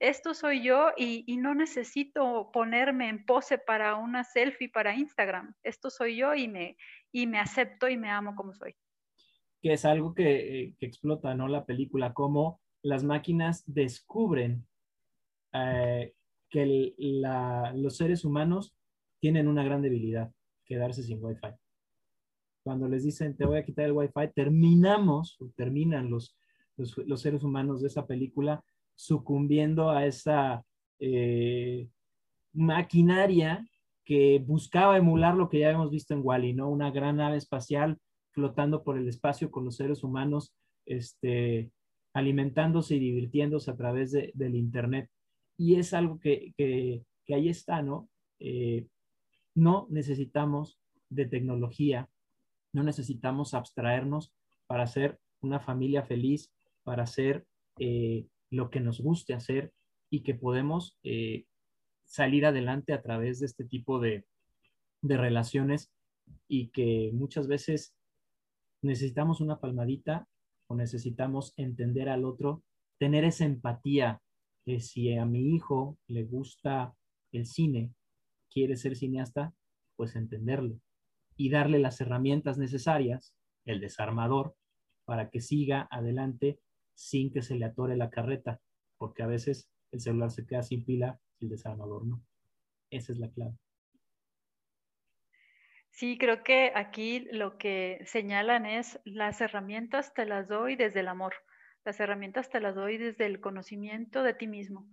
esto 0.00 0.34
soy 0.34 0.62
yo 0.62 0.90
y, 0.96 1.24
no 1.38 1.54
necesito 1.54 2.50
ponerme 2.52 3.08
en 3.08 3.24
pose 3.24 3.58
para 3.58 3.96
una 3.96 4.24
selfie 4.24 4.68
para 4.68 4.94
Instagram, 4.94 5.54
esto 5.62 5.90
soy 5.90 6.16
yo 6.16 6.34
y 6.34 6.48
me, 6.48 6.76
y 7.12 7.26
me 7.26 7.38
acepto 7.38 7.88
y 7.88 7.96
me 7.96 8.10
amo 8.10 8.34
como 8.34 8.54
soy. 8.54 8.74
Que 9.62 9.72
es 9.72 9.84
algo 9.84 10.14
que, 10.14 10.74
explota, 10.80 11.34
¿no? 11.34 11.48
La 11.48 11.64
película, 11.64 12.12
cómo 12.12 12.60
las 12.82 13.02
máquinas 13.02 13.64
descubren 13.66 14.66
eh, 15.52 16.12
que 16.50 16.94
los 17.74 17.96
seres 17.96 18.24
humanos 18.24 18.74
tienen 19.20 19.48
una 19.48 19.64
gran 19.64 19.80
debilidad, 19.80 20.30
quedarse 20.66 21.02
sin 21.02 21.24
wifi 21.24 21.48
cuando 22.64 22.88
les 22.88 23.04
dicen 23.04 23.36
te 23.36 23.46
voy 23.46 23.58
a 23.58 23.64
quitar 23.64 23.84
el 23.84 23.92
wifi, 23.92 24.32
terminamos, 24.34 25.38
terminan 25.54 26.10
los, 26.10 26.36
los, 26.76 27.20
seres 27.20 27.44
humanos 27.44 27.82
de 27.82 27.88
esa 27.88 28.06
película 28.06 28.64
sucumbiendo 28.96 29.90
a 29.90 30.06
esa 30.06 30.64
eh, 30.98 31.88
maquinaria 32.52 33.68
que 34.04 34.42
buscaba 34.44 34.96
emular 34.96 35.34
lo 35.34 35.48
que 35.48 35.60
ya 35.60 35.70
hemos 35.70 35.90
visto 35.90 36.14
en 36.14 36.20
Wally, 36.22 36.54
¿no? 36.54 36.68
Una 36.70 36.90
gran 36.90 37.16
nave 37.16 37.36
espacial 37.36 37.98
flotando 38.32 38.82
por 38.82 38.98
el 38.98 39.08
espacio 39.08 39.50
con 39.50 39.64
los 39.64 39.76
seres 39.76 40.02
humanos, 40.02 40.54
este, 40.86 41.70
alimentándose 42.12 42.96
y 42.96 42.98
divirtiéndose 42.98 43.70
a 43.70 43.76
través 43.76 44.12
del 44.12 44.54
Internet. 44.56 45.10
Y 45.56 45.76
es 45.76 45.94
algo 45.94 46.18
que, 46.18 46.52
ahí 47.28 47.48
está, 47.48 47.82
¿no? 47.82 48.08
Eh, 48.40 48.86
no 49.54 49.86
necesitamos 49.90 50.78
de 51.08 51.26
tecnología 51.26 52.08
no 52.74 52.82
necesitamos 52.82 53.54
abstraernos 53.54 54.34
para 54.66 54.86
ser 54.86 55.18
una 55.40 55.60
familia 55.60 56.02
feliz, 56.02 56.52
para 56.82 57.06
ser 57.06 57.46
eh, 57.78 58.26
lo 58.50 58.68
que 58.68 58.80
nos 58.80 59.00
guste 59.00 59.32
hacer 59.32 59.72
y 60.10 60.22
que 60.22 60.34
podemos 60.34 60.98
eh, 61.04 61.46
salir 62.04 62.44
adelante 62.44 62.92
a 62.92 63.00
través 63.00 63.40
de 63.40 63.46
este 63.46 63.64
tipo 63.64 64.00
de, 64.00 64.26
de 65.02 65.16
relaciones 65.16 65.92
y 66.48 66.68
que 66.68 67.10
muchas 67.14 67.46
veces 67.46 67.94
necesitamos 68.82 69.40
una 69.40 69.60
palmadita 69.60 70.26
o 70.66 70.74
necesitamos 70.74 71.54
entender 71.56 72.08
al 72.08 72.24
otro, 72.24 72.64
tener 72.98 73.24
esa 73.24 73.44
empatía 73.44 74.20
que 74.64 74.80
si 74.80 75.14
a 75.16 75.24
mi 75.26 75.54
hijo 75.54 75.96
le 76.08 76.24
gusta 76.24 76.94
el 77.32 77.46
cine, 77.46 77.94
quiere 78.50 78.76
ser 78.76 78.96
cineasta, 78.96 79.54
pues 79.96 80.16
entenderlo 80.16 80.80
y 81.36 81.50
darle 81.50 81.78
las 81.78 82.00
herramientas 82.00 82.58
necesarias, 82.58 83.34
el 83.64 83.80
desarmador, 83.80 84.56
para 85.04 85.30
que 85.30 85.40
siga 85.40 85.88
adelante 85.90 86.60
sin 86.94 87.32
que 87.32 87.42
se 87.42 87.56
le 87.56 87.64
atore 87.64 87.96
la 87.96 88.10
carreta, 88.10 88.60
porque 88.98 89.22
a 89.22 89.26
veces 89.26 89.68
el 89.92 90.00
celular 90.00 90.30
se 90.30 90.46
queda 90.46 90.62
sin 90.62 90.84
pila 90.84 91.18
y 91.38 91.46
el 91.46 91.50
desarmador 91.50 92.06
no. 92.06 92.22
Esa 92.90 93.12
es 93.12 93.18
la 93.18 93.30
clave. 93.30 93.54
Sí, 95.90 96.18
creo 96.18 96.42
que 96.42 96.72
aquí 96.74 97.28
lo 97.30 97.56
que 97.56 98.00
señalan 98.04 98.66
es 98.66 99.00
las 99.04 99.40
herramientas 99.40 100.12
te 100.12 100.26
las 100.26 100.48
doy 100.48 100.74
desde 100.74 101.00
el 101.00 101.08
amor, 101.08 101.34
las 101.84 102.00
herramientas 102.00 102.50
te 102.50 102.60
las 102.60 102.74
doy 102.74 102.98
desde 102.98 103.26
el 103.26 103.40
conocimiento 103.40 104.24
de 104.24 104.34
ti 104.34 104.48
mismo. 104.48 104.90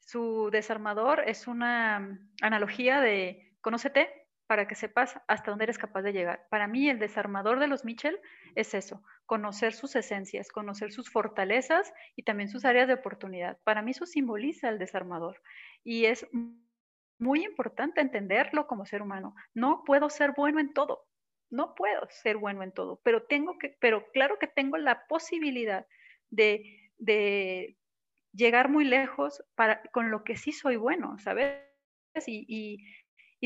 Su 0.00 0.48
desarmador 0.50 1.22
es 1.24 1.46
una 1.46 2.18
analogía 2.42 3.00
de 3.00 3.54
conócete, 3.60 4.19
para 4.50 4.66
que 4.66 4.74
sepas 4.74 5.16
hasta 5.28 5.52
dónde 5.52 5.62
eres 5.62 5.78
capaz 5.78 6.02
de 6.02 6.12
llegar. 6.12 6.48
Para 6.50 6.66
mí, 6.66 6.90
el 6.90 6.98
desarmador 6.98 7.60
de 7.60 7.68
los 7.68 7.84
Mitchell 7.84 8.18
es 8.56 8.74
eso, 8.74 9.00
conocer 9.24 9.74
sus 9.74 9.94
esencias, 9.94 10.50
conocer 10.50 10.90
sus 10.90 11.08
fortalezas 11.08 11.92
y 12.16 12.24
también 12.24 12.48
sus 12.48 12.64
áreas 12.64 12.88
de 12.88 12.94
oportunidad. 12.94 13.58
Para 13.62 13.80
mí 13.80 13.92
eso 13.92 14.06
simboliza 14.06 14.68
el 14.68 14.80
desarmador 14.80 15.40
y 15.84 16.06
es 16.06 16.26
muy 17.20 17.44
importante 17.44 18.00
entenderlo 18.00 18.66
como 18.66 18.86
ser 18.86 19.02
humano. 19.02 19.36
No 19.54 19.84
puedo 19.86 20.10
ser 20.10 20.32
bueno 20.36 20.58
en 20.58 20.72
todo, 20.72 21.06
no 21.48 21.76
puedo 21.76 22.08
ser 22.10 22.36
bueno 22.36 22.64
en 22.64 22.72
todo, 22.72 23.00
pero 23.04 23.22
tengo 23.22 23.56
que, 23.56 23.76
pero 23.78 24.10
claro 24.10 24.36
que 24.40 24.48
tengo 24.48 24.78
la 24.78 25.06
posibilidad 25.06 25.86
de, 26.28 27.76
llegar 28.32 28.68
muy 28.68 28.84
lejos 28.84 29.44
para, 29.54 29.80
con 29.92 30.10
lo 30.10 30.24
que 30.24 30.36
sí 30.36 30.50
soy 30.50 30.74
bueno, 30.74 31.20
¿sabes? 31.20 31.54
y, 32.26 32.44
y 32.48 32.78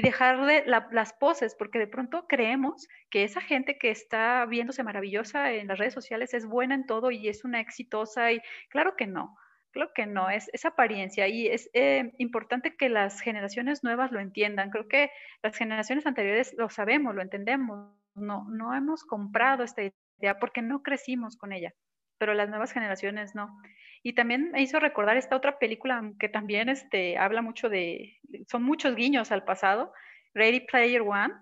dejar 0.02 0.44
de 0.44 0.64
las 0.66 1.12
poses, 1.12 1.54
porque 1.54 1.78
de 1.78 1.86
pronto 1.86 2.26
creemos 2.28 2.88
que 3.10 3.24
esa 3.24 3.40
gente 3.40 3.78
que 3.78 3.90
está 3.90 4.44
viéndose 4.46 4.82
maravillosa 4.82 5.52
en 5.52 5.68
las 5.68 5.78
redes 5.78 5.94
sociales 5.94 6.34
es 6.34 6.46
buena 6.46 6.74
en 6.74 6.86
todo 6.86 7.10
y 7.10 7.28
es 7.28 7.44
una 7.44 7.60
exitosa 7.60 8.32
y 8.32 8.40
claro 8.68 8.96
que 8.96 9.06
no. 9.06 9.36
Claro 9.70 9.90
que 9.92 10.06
no, 10.06 10.30
es, 10.30 10.48
esa 10.52 10.68
apariencia 10.68 11.26
y 11.26 11.48
es 11.48 11.68
eh, 11.72 12.12
importante 12.18 12.76
que 12.76 12.88
las 12.88 13.20
generaciones 13.20 13.82
nuevas 13.82 14.12
lo 14.12 14.20
entiendan. 14.20 14.70
Creo 14.70 14.86
que 14.86 15.10
las 15.42 15.56
generaciones 15.56 16.06
anteriores 16.06 16.54
lo 16.56 16.70
sabemos, 16.70 17.12
lo 17.12 17.22
entendemos, 17.22 17.92
no, 18.14 18.46
no 18.48 18.72
hemos 18.72 19.02
comprado 19.02 19.64
esta 19.64 19.82
idea 19.82 20.38
porque 20.38 20.62
no 20.62 20.82
crecimos 20.82 21.36
con 21.36 21.52
ella, 21.52 21.74
pero 22.18 22.34
las 22.34 22.48
nuevas 22.48 22.72
generaciones 22.72 23.34
no. 23.34 23.60
Y 24.06 24.12
también 24.12 24.50
me 24.52 24.60
hizo 24.60 24.78
recordar 24.78 25.16
esta 25.16 25.34
otra 25.34 25.58
película 25.58 26.12
que 26.20 26.28
también 26.28 26.68
este, 26.68 27.16
habla 27.16 27.40
mucho 27.40 27.70
de, 27.70 28.20
son 28.46 28.62
muchos 28.62 28.94
guiños 28.94 29.32
al 29.32 29.44
pasado, 29.44 29.94
Ready 30.34 30.60
Player 30.60 31.00
One, 31.00 31.32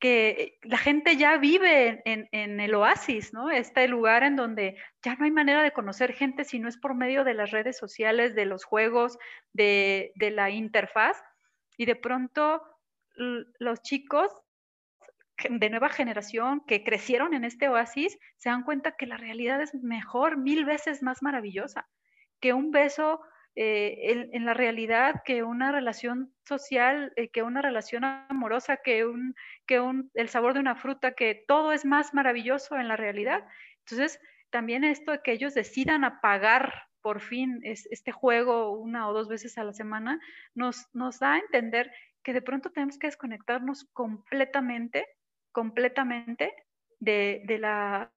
que 0.00 0.58
la 0.62 0.78
gente 0.78 1.18
ya 1.18 1.36
vive 1.36 2.00
en, 2.06 2.60
el 2.60 2.74
oasis, 2.74 3.34
¿no? 3.34 3.50
Este 3.50 3.86
lugar 3.86 4.22
en 4.22 4.34
donde 4.34 4.78
ya 5.02 5.14
no 5.16 5.26
hay 5.26 5.30
manera 5.30 5.62
de 5.62 5.72
conocer 5.72 6.14
gente 6.14 6.44
si 6.44 6.58
no 6.58 6.70
es 6.70 6.78
por 6.78 6.94
medio 6.94 7.22
de 7.22 7.34
las 7.34 7.50
redes 7.50 7.76
sociales, 7.76 8.34
de 8.34 8.46
los 8.46 8.64
juegos, 8.64 9.18
de, 9.52 10.12
de 10.14 10.30
la 10.30 10.48
interfaz. 10.48 11.22
Y 11.76 11.84
de 11.84 11.96
pronto 11.96 12.62
los 13.14 13.82
chicos 13.82 14.32
de 15.48 15.70
nueva 15.70 15.88
generación 15.88 16.62
que 16.66 16.84
crecieron 16.84 17.34
en 17.34 17.44
este 17.44 17.68
oasis 17.68 18.18
se 18.36 18.50
dan 18.50 18.64
cuenta 18.64 18.96
que 18.96 19.06
la 19.06 19.16
realidad 19.16 19.60
es 19.60 19.74
mejor, 19.74 20.36
mil 20.36 20.64
veces 20.64 21.02
más 21.02 21.22
maravillosa, 21.22 21.88
que 22.40 22.52
un 22.52 22.70
beso 22.70 23.20
eh, 23.56 24.28
en, 24.32 24.44
la 24.44 24.54
realidad, 24.54 25.22
que 25.24 25.42
una 25.42 25.72
relación 25.72 26.32
social, 26.44 27.12
eh, 27.16 27.30
que 27.30 27.42
una 27.42 27.62
relación 27.62 28.04
amorosa, 28.04 28.76
que, 28.76 29.04
un, 29.04 29.34
que 29.66 29.80
un, 29.80 30.10
el 30.14 30.28
sabor 30.28 30.54
de 30.54 30.60
una 30.60 30.76
fruta, 30.76 31.12
que 31.12 31.44
todo 31.46 31.72
es 31.72 31.84
más 31.84 32.14
maravilloso 32.14 32.76
en 32.76 32.88
la 32.88 32.96
realidad. 32.96 33.44
Entonces, 33.80 34.20
también 34.50 34.84
esto 34.84 35.12
de 35.12 35.20
que 35.22 35.32
ellos 35.32 35.54
decidan 35.54 36.04
apagar 36.04 36.72
por 37.02 37.20
fin 37.20 37.60
es, 37.64 37.86
este 37.90 38.12
juego 38.12 38.70
una 38.72 39.08
o 39.08 39.12
dos 39.12 39.28
veces 39.28 39.58
a 39.58 39.64
la 39.64 39.72
semana, 39.72 40.20
nos, 40.54 40.86
nos 40.92 41.18
da 41.18 41.34
a 41.34 41.38
entender 41.38 41.90
que 42.22 42.32
de 42.32 42.42
pronto 42.42 42.70
tenemos 42.70 42.98
que 42.98 43.06
desconectarnos 43.08 43.88
completamente 43.92 45.06
completamente 45.52 46.54
de, 46.98 47.44
la 47.58 48.12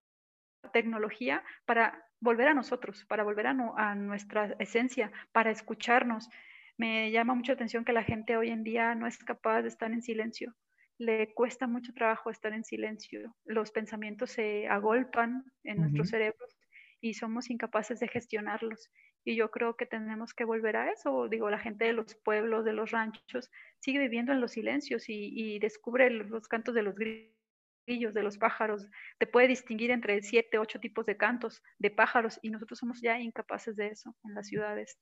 tecnología 0.71 1.43
para 1.65 2.05
volver 2.19 2.47
a 2.47 2.53
nosotros, 2.53 3.05
para 3.05 3.23
volver 3.23 3.47
a, 3.47 3.95
nuestra 3.95 4.55
esencia, 4.59 5.11
para 5.31 5.51
escucharnos. 5.51 6.29
Me 6.77 7.11
llama 7.11 7.35
mucho 7.35 7.53
atención 7.53 7.85
que 7.85 7.93
la 7.93 8.03
gente 8.03 8.37
hoy 8.37 8.49
en 8.49 8.63
día 8.63 8.95
no 8.95 9.07
es 9.07 9.17
capaz 9.17 9.61
de 9.61 9.69
estar 9.69 9.91
en 9.91 10.01
silencio. 10.01 10.55
Le 10.97 11.33
cuesta 11.33 11.67
mucho 11.67 11.93
trabajo 11.93 12.29
estar 12.29 12.53
en 12.53 12.63
silencio. 12.63 13.35
Los 13.45 13.71
pensamientos 13.71 14.31
se 14.31 14.67
agolpan 14.67 15.43
en 15.63 15.77
nuestros 15.77 16.09
cerebros 16.09 16.57
y 17.01 17.15
somos 17.15 17.49
incapaces 17.49 17.99
de 17.99 18.07
gestionarlos. 18.07 18.89
Y 19.25 19.36
yo 19.36 19.51
creo 19.51 19.75
que 19.75 19.86
tenemos 19.86 20.33
que 20.33 20.43
volver 20.43 20.75
a 20.75 20.91
eso. 20.91 21.29
Digo, 21.29 21.49
la 21.49 21.59
gente 21.59 21.86
de 21.86 21.93
los 21.93 22.15
pueblos, 22.15 22.65
de 22.65 22.73
los 22.73 22.91
ranchos, 22.91 23.49
sigue 23.79 23.99
viviendo 23.99 24.33
en 24.33 24.41
los 24.41 24.51
silencios 24.51 25.05
y, 25.07 25.59
descubre 25.59 26.09
los 26.09 26.47
cantos 26.47 26.75
de 26.75 26.83
los 26.83 26.95
grillos, 26.95 28.13
de 28.13 28.23
los 28.23 28.38
pájaros. 28.38 28.89
Te 29.19 29.27
puede 29.27 29.47
distinguir 29.47 29.91
entre 29.91 30.21
siete, 30.21 30.57
ocho 30.57 30.79
tipos 30.79 31.05
de 31.05 31.15
cantos 31.15 31.63
de 31.79 31.89
pájaros 31.89 32.39
y 32.41 32.49
nosotros 32.49 32.79
somos 32.79 33.01
ya 33.01 33.19
incapaces 33.19 33.75
de 33.75 33.88
eso 33.88 34.15
en 34.23 34.33
las 34.33 34.47
ciudades. 34.47 34.99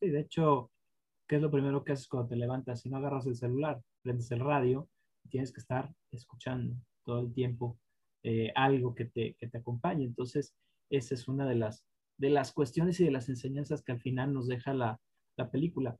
Sí, 0.00 0.10
de 0.10 0.20
hecho, 0.20 0.70
¿qué 1.26 1.36
es 1.36 1.42
lo 1.42 1.50
primero 1.50 1.82
que 1.82 1.92
haces 1.92 2.08
cuando 2.08 2.28
te 2.28 2.36
levantas? 2.36 2.82
Si 2.82 2.90
no 2.90 2.98
agarras 2.98 3.26
el 3.26 3.36
celular, 3.36 3.80
prendes 4.02 4.30
el 4.30 4.40
radio, 4.40 4.88
tienes 5.30 5.52
que 5.52 5.60
estar 5.60 5.90
escuchando 6.10 6.76
todo 7.04 7.20
el 7.20 7.32
tiempo 7.32 7.78
eh, 8.22 8.52
algo 8.54 8.94
que 8.94 9.06
te, 9.06 9.34
que 9.34 9.48
te 9.48 9.58
acompañe. 9.58 10.04
Entonces, 10.04 10.54
esa 10.90 11.14
es 11.14 11.28
una 11.28 11.46
de 11.46 11.54
las 11.54 11.84
de 12.18 12.30
las 12.30 12.52
cuestiones 12.52 13.00
y 13.00 13.04
de 13.04 13.10
las 13.12 13.28
enseñanzas 13.28 13.82
que 13.82 13.92
al 13.92 14.00
final 14.00 14.32
nos 14.32 14.46
deja 14.46 14.74
la, 14.74 15.00
película. 15.52 15.96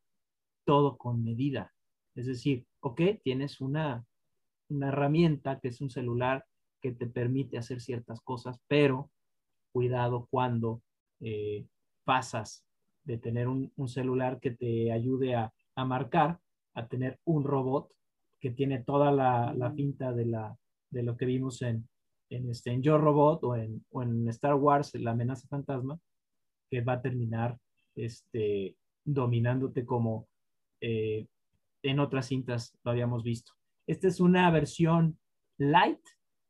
Todo 0.65 0.99
con 0.99 1.23
medida. 1.23 1.73
Es 2.17 2.27
decir, 2.27 2.67
ok, 2.81 3.01
tienes 3.23 3.61
una, 3.61 4.05
una 4.69 4.89
herramienta 4.89 5.61
que 5.61 5.69
es 5.69 5.81
un 5.81 5.91
celular 5.91 6.45
que 6.83 6.91
te 6.91 7.07
permite 7.07 7.57
hacer 7.57 7.81
ciertas 7.81 8.21
cosas, 8.21 8.61
pero 8.67 9.11
cuidado 9.73 10.27
cuando 10.29 10.83
eh, 11.21 11.67
pasas 12.05 12.65
de 13.05 13.19
tener 13.19 13.47
un, 13.47 13.71
celular 13.87 14.41
que 14.41 14.51
te 14.51 14.91
ayude 14.91 15.37
a, 15.37 15.53
marcar 15.77 16.41
a 16.75 16.89
tener 16.89 17.21
un 17.25 17.45
robot 17.45 17.93
que 18.41 18.51
tiene 18.51 18.83
toda 18.83 19.13
la, 19.13 19.55
la 19.55 19.73
pinta 19.73 20.13
de, 20.13 20.27
la, 20.27 20.57
de 20.91 21.05
lo 21.05 21.17
que 21.17 21.27
vimos 21.27 21.63
en, 21.63 21.89
en, 22.31 22.51
este, 22.51 22.71
en 22.71 22.83
Yo 22.83 22.99
Robot 22.99 23.45
o 23.45 23.57
en, 23.57 23.85
o 23.91 24.03
en 24.03 24.29
Star 24.29 24.55
Wars, 24.55 24.95
La 24.95 25.13
amenaza 25.13 25.47
fantasma, 25.49 25.99
que 26.71 26.81
va 26.81 26.95
a 26.95 27.03
terminar 27.03 27.59
este, 27.95 28.77
dominándote 29.05 29.85
como 29.85 30.29
eh, 30.81 31.27
en 31.83 31.99
otras 32.01 32.27
cintas 32.27 32.77
lo 32.85 32.91
habíamos 32.91 33.23
visto. 33.23 33.53
Esta 33.87 34.09
es 34.09 34.21
una 34.21 34.51
versión 34.51 35.19
light, 35.59 36.01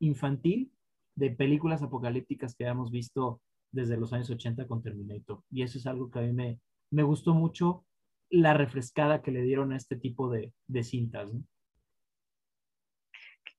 infantil, 0.01 0.73
de 1.15 1.31
películas 1.31 1.83
apocalípticas 1.83 2.55
que 2.55 2.65
habíamos 2.65 2.91
visto 2.91 3.41
desde 3.73 3.97
los 3.97 4.13
años 4.13 4.31
80 4.31 4.67
con 4.67 4.83
Terminator. 4.83 5.43
Y 5.51 5.63
eso 5.63 5.79
es 5.79 5.87
algo 5.87 6.11
que 6.11 6.21
a 6.21 6.23
mí 6.23 6.33
me, 6.33 6.61
me 6.91 7.03
gustó 7.03 7.35
mucho, 7.35 7.85
la 8.31 8.55
refrescada 8.55 9.23
que 9.23 9.31
le 9.31 9.43
dieron 9.43 9.73
a 9.73 9.77
este 9.77 9.97
tipo 9.97 10.31
de, 10.31 10.53
de 10.67 10.85
cintas. 10.85 11.31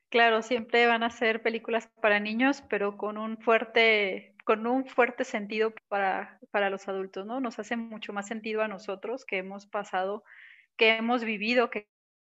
Claro, 0.10 0.42
siempre 0.42 0.88
van 0.88 1.04
a 1.04 1.12
ser 1.12 1.42
películas 1.42 1.88
para 2.02 2.20
niños, 2.20 2.64
pero 2.70 2.98
con 2.98 3.18
un 3.18 3.38
fuerte 3.38 4.36
con 4.50 4.66
un 4.66 4.88
fuerte 4.88 5.26
sentido 5.26 5.76
para, 5.90 6.40
para 6.50 6.72
los 6.72 6.88
adultos, 6.88 7.24
¿no? 7.28 7.40
Nos 7.40 7.60
hace 7.60 7.78
mucho 7.78 8.14
más 8.14 8.26
sentido 8.28 8.64
a 8.64 8.68
nosotros 8.68 9.24
que 9.24 9.38
hemos 9.38 9.68
pasado, 9.68 10.24
que 10.76 10.98
hemos 10.98 11.24
vivido, 11.24 11.70
que 11.70 11.88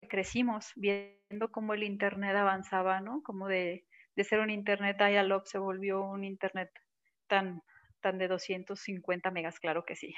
crecimos 0.08 0.70
viendo 0.76 1.50
cómo 1.50 1.74
el 1.74 1.82
Internet 1.82 2.36
avanzaba, 2.36 3.00
¿no? 3.00 3.20
Como 3.24 3.48
de, 3.48 3.84
de 4.14 4.22
ser 4.22 4.38
un 4.38 4.50
Internet 4.50 4.96
dial-up 4.96 5.42
se 5.46 5.58
volvió 5.58 6.04
un 6.04 6.22
Internet 6.22 6.70
tan, 7.26 7.62
tan 8.00 8.16
de 8.18 8.28
250 8.28 9.32
megas, 9.32 9.58
claro 9.58 9.84
que 9.84 9.96
sí. 9.96 10.14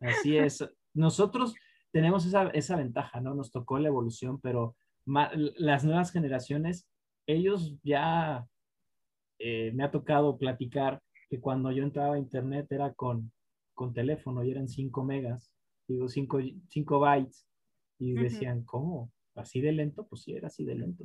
Así 0.00 0.38
es. 0.38 0.66
Nosotros 0.94 1.54
tenemos 1.92 2.24
esa, 2.24 2.48
esa 2.54 2.76
ventaja, 2.76 3.20
¿no? 3.20 3.34
Nos 3.34 3.50
tocó 3.50 3.78
la 3.78 3.88
evolución, 3.88 4.40
pero 4.40 4.74
las 5.56 5.84
nuevas 5.84 6.12
generaciones, 6.12 6.86
ellos 7.26 7.76
ya, 7.82 8.46
eh, 9.38 9.72
me 9.74 9.84
ha 9.84 9.90
tocado 9.90 10.38
platicar 10.38 11.00
que 11.28 11.40
cuando 11.40 11.70
yo 11.70 11.82
entraba 11.82 12.16
a 12.16 12.18
internet 12.18 12.66
era 12.70 12.92
con, 12.92 13.32
con 13.74 13.92
teléfono 13.92 14.44
y 14.44 14.50
eran 14.50 14.68
5 14.68 15.04
megas, 15.04 15.52
digo 15.86 16.08
5 16.08 16.98
bytes, 16.98 17.46
y 17.98 18.14
decían, 18.14 18.64
¿cómo? 18.64 19.12
¿Así 19.34 19.60
de 19.60 19.72
lento? 19.72 20.06
Pues 20.08 20.22
sí, 20.22 20.34
era 20.34 20.46
así 20.46 20.64
de 20.64 20.74
lento. 20.74 21.04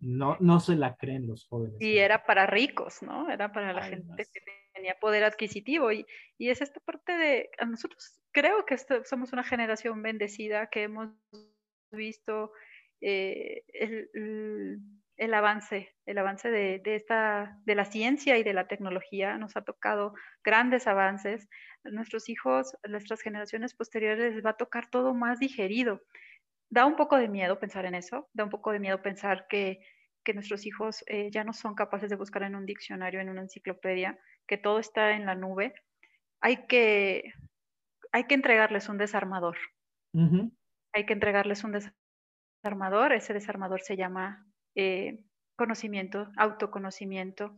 No, 0.00 0.36
no 0.40 0.60
se 0.60 0.76
la 0.76 0.96
creen 0.96 1.26
los 1.26 1.46
jóvenes. 1.46 1.76
Y 1.80 1.98
era 1.98 2.24
para 2.24 2.46
ricos, 2.46 3.02
¿no? 3.02 3.30
Era 3.30 3.52
para 3.52 3.72
la 3.72 3.82
gente 3.82 4.24
que 4.32 4.40
tenía 4.72 4.96
poder 5.00 5.24
adquisitivo. 5.24 5.92
Y, 5.92 6.06
y, 6.38 6.48
es 6.48 6.60
esta 6.62 6.80
parte 6.80 7.12
de, 7.16 7.50
a 7.58 7.66
nosotros 7.66 8.20
creo 8.32 8.64
que 8.64 8.76
somos 9.04 9.32
una 9.32 9.44
generación 9.44 10.02
bendecida 10.02 10.68
que 10.68 10.84
hemos 10.84 11.10
visto 11.90 12.52
eh, 13.02 13.64
el, 13.74 14.80
el, 15.16 15.34
avance, 15.34 15.94
el 16.06 16.18
avance 16.18 16.50
de, 16.50 16.80
de, 16.82 16.94
esta, 16.94 17.58
de 17.64 17.74
la 17.74 17.84
ciencia 17.84 18.38
y 18.38 18.42
de 18.42 18.54
la 18.54 18.68
tecnología. 18.68 19.36
Nos 19.36 19.56
ha 19.56 19.62
tocado 19.62 20.14
grandes 20.42 20.86
avances. 20.86 21.48
A 21.84 21.90
nuestros 21.90 22.28
hijos, 22.28 22.74
a 22.84 22.88
nuestras 22.88 23.20
generaciones 23.20 23.74
posteriores 23.74 24.34
les 24.34 24.44
va 24.44 24.50
a 24.50 24.56
tocar 24.56 24.88
todo 24.88 25.12
más 25.14 25.38
digerido 25.40 26.00
da 26.72 26.86
un 26.86 26.96
poco 26.96 27.18
de 27.18 27.28
miedo 27.28 27.58
pensar 27.58 27.84
en 27.84 27.94
eso, 27.94 28.30
da 28.32 28.44
un 28.44 28.50
poco 28.50 28.72
de 28.72 28.80
miedo 28.80 29.02
pensar 29.02 29.46
que, 29.46 29.80
que 30.24 30.32
nuestros 30.32 30.64
hijos 30.64 31.04
eh, 31.06 31.30
ya 31.30 31.44
no 31.44 31.52
son 31.52 31.74
capaces 31.74 32.08
de 32.08 32.16
buscar 32.16 32.44
en 32.44 32.56
un 32.56 32.64
diccionario, 32.64 33.20
en 33.20 33.28
una 33.28 33.42
enciclopedia, 33.42 34.18
que 34.46 34.56
todo 34.56 34.78
está 34.78 35.12
en 35.12 35.26
la 35.26 35.34
nube. 35.34 35.74
Hay 36.40 36.66
que, 36.66 37.34
hay 38.10 38.24
que 38.24 38.34
entregarles 38.34 38.88
un 38.88 38.96
desarmador. 38.96 39.58
Hay 40.94 41.04
que 41.04 41.12
entregarles 41.12 41.62
un 41.62 41.72
desarmador. 41.72 42.01
Ese 42.64 43.34
desarmador 43.34 43.80
se 43.80 43.96
llama 43.96 44.46
eh, 44.76 45.24
conocimiento, 45.56 46.28
autoconocimiento 46.36 47.56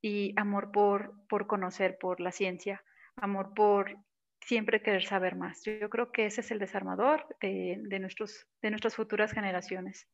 y 0.00 0.32
amor 0.36 0.70
por, 0.70 1.26
por 1.28 1.46
conocer, 1.46 1.98
por 1.98 2.20
la 2.20 2.30
ciencia, 2.30 2.82
amor 3.16 3.52
por 3.54 3.98
siempre 4.40 4.82
querer 4.82 5.04
saber 5.04 5.34
más. 5.34 5.62
Yo, 5.64 5.90
creo 5.90 6.12
que 6.12 6.26
ese 6.26 6.42
es 6.42 6.50
el 6.52 6.60
desarmador 6.60 7.26
de, 7.40 7.98
nuestros, 7.98 8.46
de 8.62 8.70
nuestras 8.70 8.94
futuras 8.94 9.32
generaciones, 9.32 10.08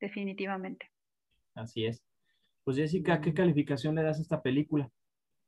definitivamente. 0.00 0.90
Así 1.54 1.86
es. 1.86 2.02
Pues 2.64 2.76
Jessica, 2.76 3.20
¿qué 3.20 3.34
calificación 3.34 3.96
le 3.96 4.02
das 4.02 4.18
a 4.18 4.22
esta 4.22 4.42
película? 4.42 4.88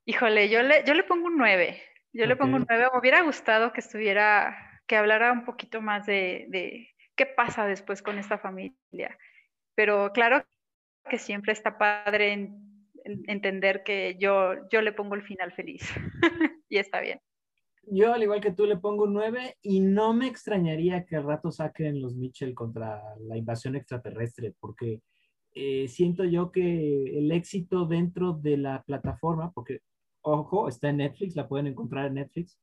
Híjole, 0.06 0.48
yo 0.48 0.62
le, 0.62 0.84
yo 0.84 0.94
le 0.94 1.04
pongo 1.04 1.26
un 1.26 1.36
9. 1.36 1.80
Yo 2.12 2.26
le 2.26 2.36
pongo 2.36 2.56
un 2.56 2.66
9. 2.68 2.88
Me 2.92 2.98
hubiera 2.98 3.22
gustado 3.22 3.72
que 3.72 3.80
estuviera, 3.80 4.82
que 4.86 4.96
hablara 4.96 5.32
un 5.32 5.44
poquito 5.44 5.80
más 5.80 6.06
de, 6.06 6.46
de 6.48 6.88
qué 7.18 7.26
pasa 7.26 7.66
después 7.66 8.00
con 8.00 8.18
esta 8.18 8.38
familia. 8.38 9.18
Pero 9.74 10.12
claro 10.14 10.42
que 11.10 11.18
siempre 11.18 11.52
está 11.52 11.76
padre 11.76 12.50
entender 13.04 13.82
que 13.82 14.16
yo, 14.18 14.68
yo 14.70 14.80
le 14.80 14.92
pongo 14.92 15.14
el 15.14 15.22
final 15.22 15.52
feliz. 15.52 15.82
y 16.70 16.78
está 16.78 17.00
bien 17.00 17.20
yo, 17.90 18.12
al 18.12 18.22
igual 18.22 18.40
que 18.40 18.52
tú, 18.52 18.66
le 18.66 18.76
pongo 18.76 19.04
un 19.04 19.14
9 19.14 19.56
y 19.62 19.80
no 19.80 20.12
me 20.12 20.26
extrañaría 20.26 21.04
que 21.04 21.16
al 21.16 21.24
rato 21.24 21.50
saquen 21.50 22.00
los 22.00 22.14
Mitchell 22.14 22.54
contra 22.54 23.02
la 23.20 23.36
invasión 23.36 23.76
extraterrestre, 23.76 24.54
porque 24.60 25.00
eh, 25.54 25.88
siento 25.88 26.24
yo 26.24 26.52
que 26.52 27.18
el 27.18 27.32
éxito 27.32 27.86
dentro 27.86 28.32
de 28.34 28.56
la 28.58 28.82
plataforma, 28.82 29.52
porque, 29.52 29.80
ojo, 30.22 30.68
está 30.68 30.90
en 30.90 30.98
Netflix, 30.98 31.36
la 31.36 31.48
pueden 31.48 31.68
encontrar 31.68 32.06
en 32.06 32.14
Netflix, 32.14 32.58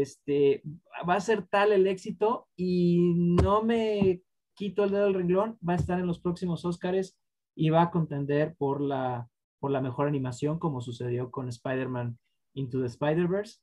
este, 0.00 0.62
va 1.08 1.14
a 1.14 1.20
ser 1.20 1.46
tal 1.46 1.72
el 1.72 1.86
éxito 1.86 2.48
y 2.56 3.14
no 3.14 3.62
me 3.62 4.22
quito 4.54 4.84
el 4.84 4.90
dedo 4.90 5.04
del 5.04 5.14
renglón, 5.14 5.58
va 5.66 5.74
a 5.74 5.76
estar 5.76 6.00
en 6.00 6.06
los 6.06 6.20
próximos 6.20 6.64
Oscars 6.64 7.16
y 7.54 7.70
va 7.70 7.82
a 7.82 7.90
contender 7.90 8.56
por 8.56 8.80
la, 8.80 9.28
por 9.60 9.70
la 9.70 9.80
mejor 9.80 10.08
animación, 10.08 10.58
como 10.58 10.80
sucedió 10.80 11.30
con 11.30 11.48
Spider-Man 11.48 12.18
Into 12.54 12.80
the 12.80 12.86
Spider-Verse 12.86 13.60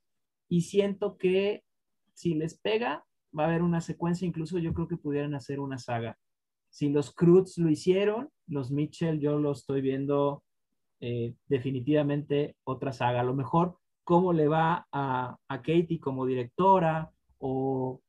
y 0.48 0.62
siento 0.62 1.18
que 1.18 1.64
si 2.14 2.34
les 2.34 2.58
pega, 2.58 3.06
va 3.38 3.44
a 3.44 3.48
haber 3.48 3.62
una 3.62 3.82
secuencia, 3.82 4.28
incluso 4.28 4.58
yo 4.60 4.74
creo 4.74 4.88
que 4.88 4.98
pudieran 4.98 5.34
hacer 5.34 5.60
una 5.60 5.78
saga. 5.78 6.18
Si 6.70 6.90
los 6.90 7.14
Cruz 7.14 7.58
lo 7.58 7.70
hicieron, 7.70 8.30
los 8.48 8.72
Mitchell 8.72 9.20
yo 9.20 9.38
lo 9.38 9.52
estoy 9.52 9.82
viendo 9.82 10.44
eh, 11.02 11.36
definitivamente 11.48 12.56
otra 12.64 12.94
saga. 12.94 13.22
A 13.22 13.26
lo 13.26 13.34
mejor 13.34 13.78
cómo 14.04 14.34
le 14.34 14.48
va 14.48 14.88
a, 14.92 15.38
a 15.48 15.58
Katie 15.58 16.00
como 16.00 16.26
directora 16.26 17.12
o 17.40 18.02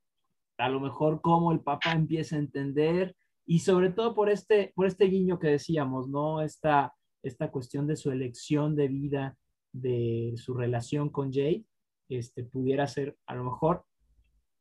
a 0.59 0.69
lo 0.69 0.81
mejor 0.81 1.21
cómo 1.21 1.53
el 1.53 1.61
papá 1.61 1.93
empieza 1.93 2.37
a 2.37 2.41
entender 2.41 3.17
y 3.47 3.61
sobre 3.61 3.91
todo 3.91 4.15
por 4.15 4.31
este, 4.31 4.73
por 4.75 4.87
este 4.87 5.07
guiño 5.07 5.39
que 5.39 5.49
decíamos, 5.49 6.09
¿no? 6.09 6.41
Esta, 6.41 6.95
esta 7.23 7.51
cuestión 7.51 7.87
de 7.87 7.97
su 7.97 8.11
elección 8.11 8.77
de 8.77 8.89
vida, 8.89 9.37
de 9.73 10.35
su 10.37 10.55
relación 10.55 11.11
con 11.11 11.33
Jay, 11.33 11.67
este, 12.09 12.45
pudiera 12.45 12.87
ser 12.87 13.17
a 13.27 13.35
lo 13.35 13.45
mejor 13.45 13.85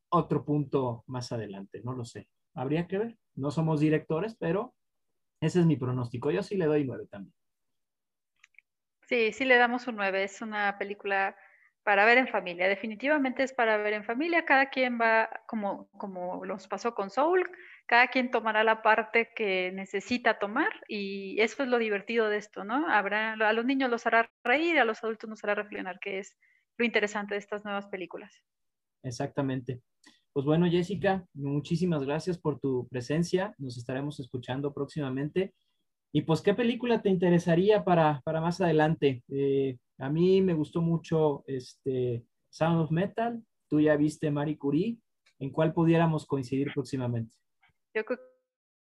otro 0.09 0.43
punto 0.43 1.03
más 1.07 1.31
adelante, 1.31 1.81
no 1.83 1.93
lo 1.93 2.05
sé. 2.05 2.27
Habría 2.53 2.87
que 2.87 2.97
ver. 2.97 3.17
No 3.35 3.49
somos 3.49 3.79
directores, 3.79 4.35
pero 4.35 4.73
ese 5.39 5.61
es 5.61 5.65
mi 5.65 5.77
pronóstico. 5.77 6.31
Yo 6.31 6.43
sí 6.43 6.57
le 6.57 6.65
doy 6.65 6.83
nueve 6.83 7.07
también. 7.07 7.33
Sí, 9.11 9.33
sí 9.33 9.43
le 9.43 9.57
damos 9.57 9.87
un 9.87 9.97
nueve. 9.97 10.23
Es 10.23 10.41
una 10.41 10.77
película 10.77 11.35
para 11.83 12.05
ver 12.05 12.17
en 12.17 12.29
familia. 12.29 12.69
Definitivamente 12.69 13.43
es 13.43 13.51
para 13.51 13.75
ver 13.75 13.91
en 13.91 14.05
familia. 14.05 14.45
Cada 14.45 14.69
quien 14.69 14.97
va, 15.01 15.29
como, 15.47 15.89
como 15.97 16.45
los 16.45 16.69
pasó 16.69 16.95
con 16.95 17.09
Soul, 17.09 17.45
cada 17.87 18.07
quien 18.07 18.31
tomará 18.31 18.63
la 18.63 18.81
parte 18.81 19.33
que 19.35 19.73
necesita 19.73 20.39
tomar 20.39 20.71
y 20.87 21.35
eso 21.41 21.61
es 21.61 21.67
lo 21.67 21.77
divertido 21.77 22.29
de 22.29 22.37
esto, 22.37 22.63
¿no? 22.63 22.87
Habrá, 22.87 23.33
a 23.33 23.51
los 23.51 23.65
niños 23.65 23.91
los 23.91 24.07
hará 24.07 24.31
reír, 24.45 24.79
a 24.79 24.85
los 24.85 25.03
adultos 25.03 25.29
nos 25.29 25.43
hará 25.43 25.55
reflexionar, 25.55 25.99
que 25.99 26.19
es 26.19 26.37
lo 26.77 26.85
interesante 26.85 27.33
de 27.33 27.39
estas 27.39 27.65
nuevas 27.65 27.87
películas. 27.87 28.33
Exactamente. 29.03 29.81
Pues 30.31 30.45
bueno, 30.45 30.67
Jessica, 30.71 31.25
muchísimas 31.33 32.05
gracias 32.05 32.39
por 32.39 32.61
tu 32.61 32.87
presencia. 32.87 33.53
Nos 33.57 33.77
estaremos 33.77 34.21
escuchando 34.21 34.73
próximamente. 34.73 35.53
Y 36.13 36.23
pues, 36.23 36.41
¿qué 36.41 36.53
película 36.53 37.01
te 37.01 37.09
interesaría 37.09 37.83
para, 37.83 38.21
para 38.25 38.41
más 38.41 38.59
adelante? 38.59 39.23
Eh, 39.29 39.77
a 39.97 40.09
mí 40.09 40.41
me 40.41 40.53
gustó 40.53 40.81
mucho 40.81 41.43
este 41.47 42.25
Sound 42.49 42.81
of 42.81 42.91
Metal. 42.91 43.41
Tú 43.69 43.79
ya 43.79 43.95
viste 43.95 44.29
Marie 44.31 44.57
Curie. 44.57 44.97
¿En 45.39 45.51
cuál 45.51 45.73
pudiéramos 45.73 46.25
coincidir 46.25 46.71
próximamente? 46.73 47.33
Yo 47.93 48.03
creo 48.05 48.19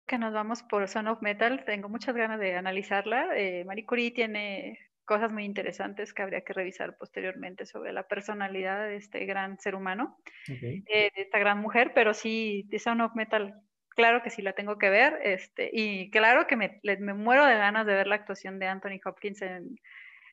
que 0.07 0.19
nos 0.19 0.35
vamos 0.35 0.63
por 0.63 0.87
Sound 0.87 1.09
of 1.09 1.23
Metal. 1.23 1.65
Tengo 1.65 1.89
muchas 1.89 2.15
ganas 2.15 2.39
de 2.39 2.57
analizarla. 2.57 3.37
Eh, 3.37 3.65
Marie 3.65 3.87
Curie 3.87 4.11
tiene 4.11 4.79
cosas 5.05 5.33
muy 5.33 5.45
interesantes 5.45 6.13
que 6.13 6.23
habría 6.23 6.43
que 6.43 6.53
revisar 6.53 6.97
posteriormente 6.97 7.67
sobre 7.67 7.93
la 7.93 8.07
personalidad 8.07 8.87
de 8.87 8.97
este 8.97 9.25
gran 9.27 9.59
ser 9.59 9.75
humano, 9.75 10.17
eh, 10.49 10.83
de 10.87 11.23
esta 11.23 11.39
gran 11.39 11.61
mujer, 11.61 11.93
pero 11.95 12.15
sí, 12.15 12.67
The 12.71 12.79
Sound 12.79 13.03
of 13.03 13.15
Metal, 13.15 13.55
claro 13.95 14.23
que 14.23 14.31
sí 14.31 14.43
la 14.43 14.53
tengo 14.53 14.79
que 14.79 14.91
ver, 14.91 15.19
este, 15.23 15.71
y 15.73 16.11
claro 16.11 16.47
que 16.47 16.57
me, 16.57 16.81
me 16.83 17.15
muero 17.15 17.47
de 17.47 17.55
ganas 17.55 17.87
de 17.87 17.95
ver 17.95 18.07
la 18.07 18.17
actuación 18.17 18.59
de 18.59 18.67
Anthony 18.67 19.01
Hopkins 19.05 19.43
en, 19.43 19.77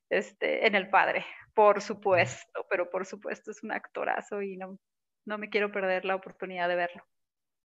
este, 0.10 0.68
en 0.68 0.76
El 0.76 0.90
Padre, 0.90 1.26
por 1.54 1.82
supuesto, 1.82 2.66
pero 2.70 2.90
por 2.90 3.06
supuesto 3.06 3.52
es 3.52 3.64
un 3.64 3.72
actorazo 3.72 4.42
y 4.42 4.58
no, 4.58 4.78
no 5.26 5.38
me 5.38 5.50
quiero 5.50 5.72
perder 5.72 6.06
la 6.06 6.16
oportunidad 6.16 6.68
de 6.68 6.76
verlo. 6.76 7.04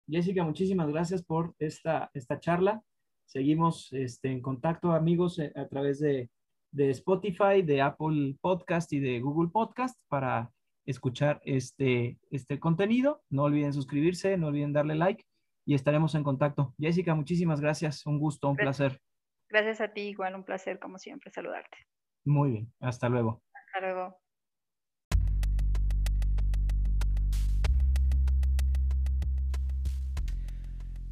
Jessica, 0.07 0.43
muchísimas 0.43 0.87
gracias 0.89 1.23
por 1.23 1.55
esta, 1.57 2.11
esta 2.13 2.39
charla. 2.39 2.81
Seguimos 3.25 3.91
este, 3.91 4.29
en 4.29 4.41
contacto, 4.41 4.91
amigos, 4.91 5.39
eh, 5.39 5.51
a 5.55 5.67
través 5.67 5.99
de 5.99 6.29
de 6.75 6.89
Spotify, 6.89 7.61
de 7.63 7.81
Apple 7.81 8.35
Podcast 8.41 8.91
y 8.91 8.99
de 8.99 9.21
Google 9.21 9.49
Podcast 9.49 9.97
para 10.09 10.51
escuchar 10.85 11.41
este, 11.45 12.19
este 12.29 12.59
contenido. 12.59 13.23
No 13.29 13.43
olviden 13.43 13.73
suscribirse, 13.73 14.37
no 14.37 14.47
olviden 14.47 14.73
darle 14.73 14.95
like 14.95 15.23
y 15.65 15.75
estaremos 15.75 16.15
en 16.15 16.23
contacto. 16.23 16.73
Jessica, 16.79 17.15
muchísimas 17.15 17.59
gracias. 17.61 18.05
Un 18.05 18.19
gusto, 18.19 18.49
un 18.49 18.55
placer. 18.55 19.01
Gracias 19.49 19.81
a 19.81 19.93
ti, 19.93 20.01
igual 20.01 20.35
un 20.35 20.43
placer 20.43 20.79
como 20.79 20.97
siempre 20.97 21.31
saludarte. 21.31 21.77
Muy 22.25 22.51
bien, 22.51 22.73
hasta 22.79 23.09
luego. 23.09 23.41
Hasta 23.53 23.81
luego. 23.81 24.17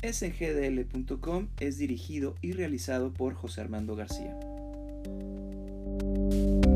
sgdl.com 0.01 1.47
es 1.60 1.78
dirigido 1.78 2.36
y 2.41 2.51
realizado 2.51 3.14
por 3.14 3.36
José 3.36 3.62
Armando 3.62 3.95
García. 3.95 4.38
Thank 6.04 6.66
you. 6.66 6.73